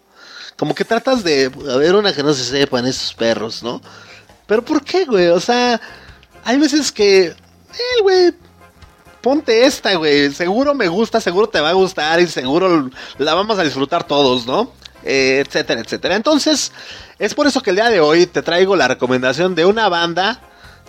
[0.56, 3.80] Como que tratas de, a ver, una que no se sepan esos perros, ¿no?
[4.48, 5.28] Pero ¿por qué, güey?
[5.28, 5.80] O sea,
[6.42, 8.34] hay veces que, eh, güey,
[9.20, 13.56] ponte esta, güey, seguro me gusta, seguro te va a gustar y seguro la vamos
[13.60, 14.72] a disfrutar todos, ¿no?
[15.04, 16.16] Eh, etcétera, etcétera.
[16.16, 16.72] Entonces,
[17.20, 20.40] es por eso que el día de hoy te traigo la recomendación de una banda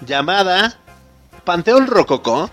[0.04, 0.80] llamada
[1.46, 2.50] Panteón Rococó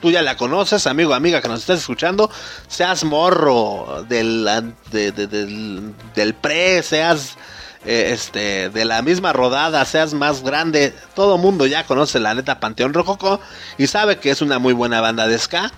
[0.00, 2.30] tú ya la conoces, amigo, amiga que nos estás escuchando,
[2.66, 4.44] seas morro del,
[4.90, 7.36] de, de, del, del, pre, seas
[7.84, 12.60] eh, este de la misma rodada, seas más grande, todo mundo ya conoce la neta
[12.60, 13.40] Panteón Rococo
[13.76, 15.72] y sabe que es una muy buena banda de ska.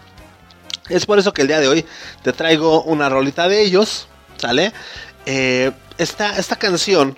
[0.89, 1.87] Es por eso que el día de hoy
[2.23, 4.09] te traigo una rolita de ellos,
[4.39, 4.73] ¿sale?
[5.25, 7.17] Eh, esta, esta canción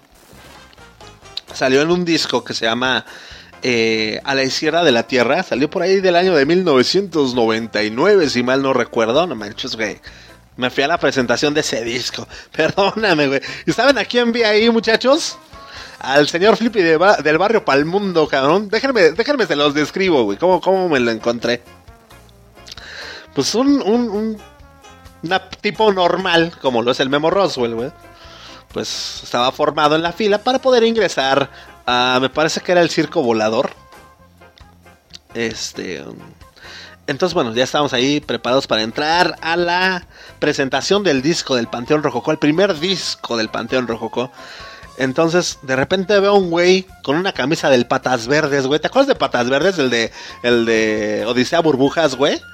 [1.55, 3.05] salió en un disco que se llama
[3.63, 5.43] eh, A la izquierda de la Tierra.
[5.43, 9.27] Salió por ahí del año de 1999, si mal no recuerdo.
[9.27, 10.01] No manches, güey.
[10.57, 12.27] Me fui a la presentación de ese disco.
[12.53, 13.41] Perdóname, güey.
[13.67, 15.39] ¿Y saben a quién vi ahí, muchachos?
[15.99, 18.69] Al señor Flippy del barrio Palmundo, cabrón.
[18.69, 20.37] Déjenme, déjenme se los describo, güey.
[20.37, 21.63] ¿Cómo, ¿Cómo me lo encontré?
[23.35, 24.11] Pues un, un,
[25.23, 27.93] un tipo normal, como lo es el Memo Roswell, güey.
[28.73, 31.49] Pues estaba formado en la fila para poder ingresar
[31.87, 33.70] a, me parece que era el circo volador.
[35.35, 36.05] Este,
[37.07, 40.07] entonces, bueno, ya estábamos ahí preparados para entrar a la
[40.39, 44.30] presentación del disco del Panteón Rojocó, el primer disco del Panteón Rojocó.
[44.99, 48.78] Entonces, de repente veo a un güey con una camisa del Patas Verdes, güey.
[48.78, 49.78] ¿Te acuerdas de Patas Verdes?
[49.78, 50.12] El de,
[50.43, 52.41] el de Odisea Burbujas, güey.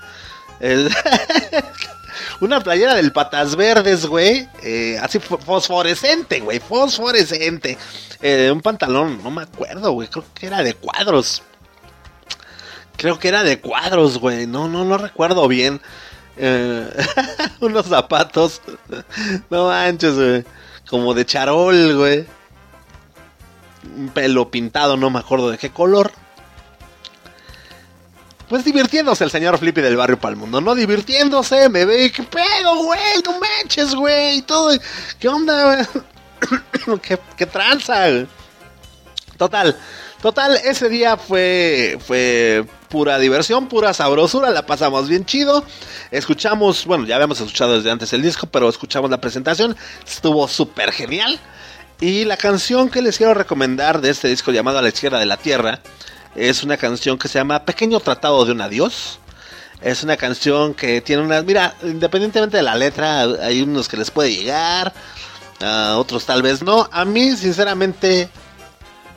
[2.40, 4.48] una playera del Patas Verdes, güey.
[4.62, 6.60] Eh, así fosforescente, güey.
[6.60, 7.78] Fosforescente.
[8.20, 10.08] Eh, un pantalón, no me acuerdo, güey.
[10.08, 11.42] Creo que era de cuadros.
[12.96, 14.46] Creo que era de cuadros, güey.
[14.46, 15.80] No, no, no recuerdo bien.
[16.36, 16.88] Eh,
[17.60, 18.60] unos zapatos.
[19.50, 20.44] no manches, güey.
[20.88, 22.26] Como de charol, güey.
[23.96, 26.12] Un pelo pintado, no me acuerdo de qué color.
[28.48, 30.74] Pues divirtiéndose el señor Flippy del barrio Palmundo, ¿no?
[30.74, 33.00] Divirtiéndose, me ve, ¿qué pedo, güey?
[33.24, 34.40] No manches, güey.
[34.42, 34.70] Todo.
[35.18, 35.86] ¿Qué onda?
[37.02, 38.06] ¿Qué, ¿Qué tranza?
[39.36, 39.76] Total,
[40.20, 45.64] total, ese día fue, fue pura diversión, pura sabrosura, la pasamos bien chido.
[46.10, 50.90] Escuchamos, bueno, ya habíamos escuchado desde antes el disco, pero escuchamos la presentación, estuvo súper
[50.90, 51.38] genial.
[52.00, 55.26] Y la canción que les quiero recomendar de este disco llamado A la izquierda de
[55.26, 55.80] la tierra
[56.38, 59.18] es una canción que se llama Pequeño Tratado de un Adiós.
[59.80, 61.42] Es una canción que tiene una...
[61.42, 64.92] Mira, independientemente de la letra, hay unos que les puede llegar,
[65.60, 66.88] a otros tal vez no.
[66.92, 68.28] A mí, sinceramente,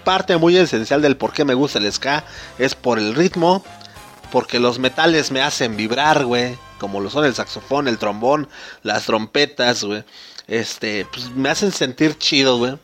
[0.03, 2.23] parte muy esencial del por qué me gusta el ska
[2.57, 3.63] es por el ritmo,
[4.31, 8.49] porque los metales me hacen vibrar, güey, como lo son el saxofón, el trombón,
[8.83, 10.03] las trompetas, güey.
[10.47, 12.77] Este, pues me hacen sentir chido, güey.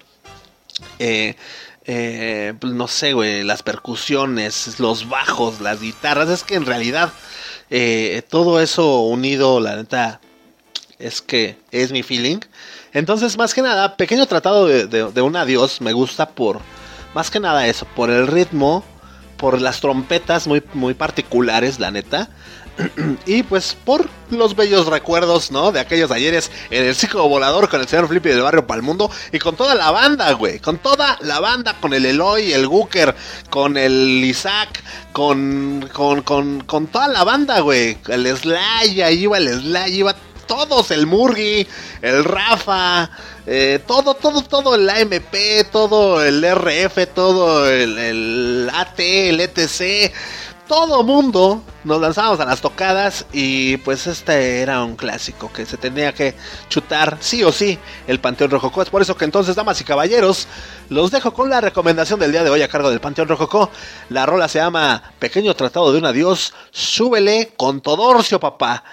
[0.99, 1.35] Eh,
[1.87, 7.11] eh, pues no sé, güey, las percusiones, los bajos, las guitarras, es que en realidad
[7.69, 10.19] eh, todo eso unido, la neta,
[10.99, 12.39] es que es mi feeling.
[12.93, 16.59] Entonces, más que nada, pequeño tratado de, de un adiós, me gusta por
[17.13, 18.83] más que nada eso, por el ritmo,
[19.37, 22.29] por las trompetas muy, muy particulares, la neta.
[23.25, 25.71] y pues por los bellos recuerdos, ¿no?
[25.71, 29.39] De aquellos ayeres en el ciclo volador con el señor Flippy del barrio Palmundo y
[29.39, 30.59] con toda la banda, güey.
[30.59, 33.15] Con toda la banda, con el Eloy, el Gooker,
[33.49, 37.97] con el Isaac, con, con, con, con toda la banda, güey.
[38.07, 40.15] El Sly, ahí iba el Sly, iba
[40.47, 41.67] todos, el Murgi,
[42.01, 43.09] el Rafa,
[43.45, 50.11] eh, todo, todo, todo el AMP, todo el RF, todo el, AT, el ETC,
[50.67, 55.77] todo mundo nos lanzábamos a las tocadas y pues este era un clásico que se
[55.77, 56.35] tenía que
[56.67, 58.81] chutar sí o sí el Panteón Rojocó.
[58.81, 60.47] Es por eso que entonces, damas y caballeros,
[60.89, 63.69] los dejo con la recomendación del día de hoy a cargo del Panteón Rojocó.
[64.09, 66.53] La rola se llama Pequeño Tratado de un Adiós.
[66.71, 68.83] Súbele con Todorcio, papá.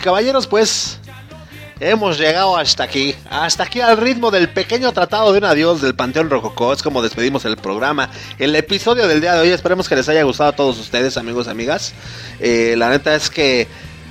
[0.00, 0.98] Caballeros, pues
[1.80, 3.14] hemos llegado hasta aquí.
[3.30, 6.72] Hasta aquí al ritmo del pequeño tratado de un adiós del Panteón Rococó.
[6.72, 8.10] Es como despedimos el programa.
[8.38, 9.50] El episodio del día de hoy.
[9.50, 11.94] Esperemos que les haya gustado a todos ustedes, amigos y amigas.
[12.40, 13.68] Eh, la neta es que.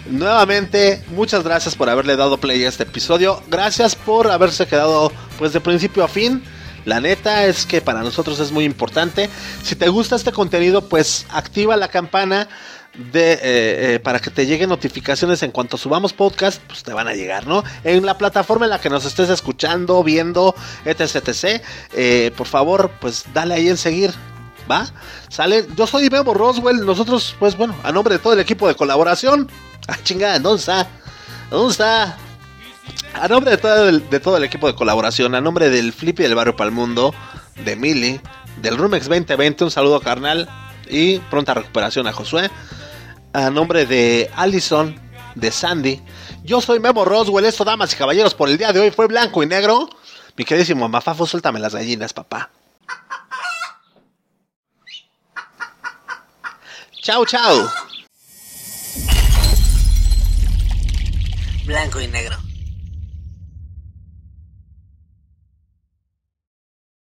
[0.09, 3.43] Nuevamente, muchas gracias por haberle dado play a este episodio.
[3.49, 6.41] Gracias por haberse quedado pues de principio a fin.
[6.85, 9.29] La neta es que para nosotros es muy importante.
[9.61, 12.47] Si te gusta este contenido, pues activa la campana
[12.97, 17.07] de, eh, eh, para que te lleguen notificaciones en cuanto subamos podcast, pues te van
[17.07, 17.63] a llegar, ¿no?
[17.83, 21.61] En la plataforma en la que nos estés escuchando, viendo, etc, etc.
[21.93, 24.11] Eh, por favor, pues dale ahí en seguir.
[24.69, 24.85] ¿Va?
[25.29, 25.65] Sale.
[25.77, 26.85] Yo soy Memo Roswell.
[26.85, 29.49] Nosotros, pues bueno, a nombre de todo el equipo de colaboración.
[29.89, 30.85] Ah, chingada, ¿dónde está?
[31.49, 32.17] ¿Dónde está?
[33.13, 36.23] A nombre de todo, el, de todo el equipo de colaboración, a nombre del Flippy
[36.23, 37.15] del Barrio Palmundo,
[37.63, 38.19] de Mili,
[38.61, 40.49] del Rumex 2020, un saludo carnal
[40.89, 42.51] y pronta recuperación a Josué
[43.45, 44.99] a nombre de Allison,
[45.35, 46.01] de Sandy.
[46.43, 49.43] Yo soy Memo Roswell, esto damas y caballeros por el día de hoy fue blanco
[49.43, 49.89] y negro.
[50.35, 52.49] Mi queridísimo Mafafo, suéltame las gallinas, papá.
[57.03, 57.69] Chao, chao.
[61.65, 62.46] Blanco y negro.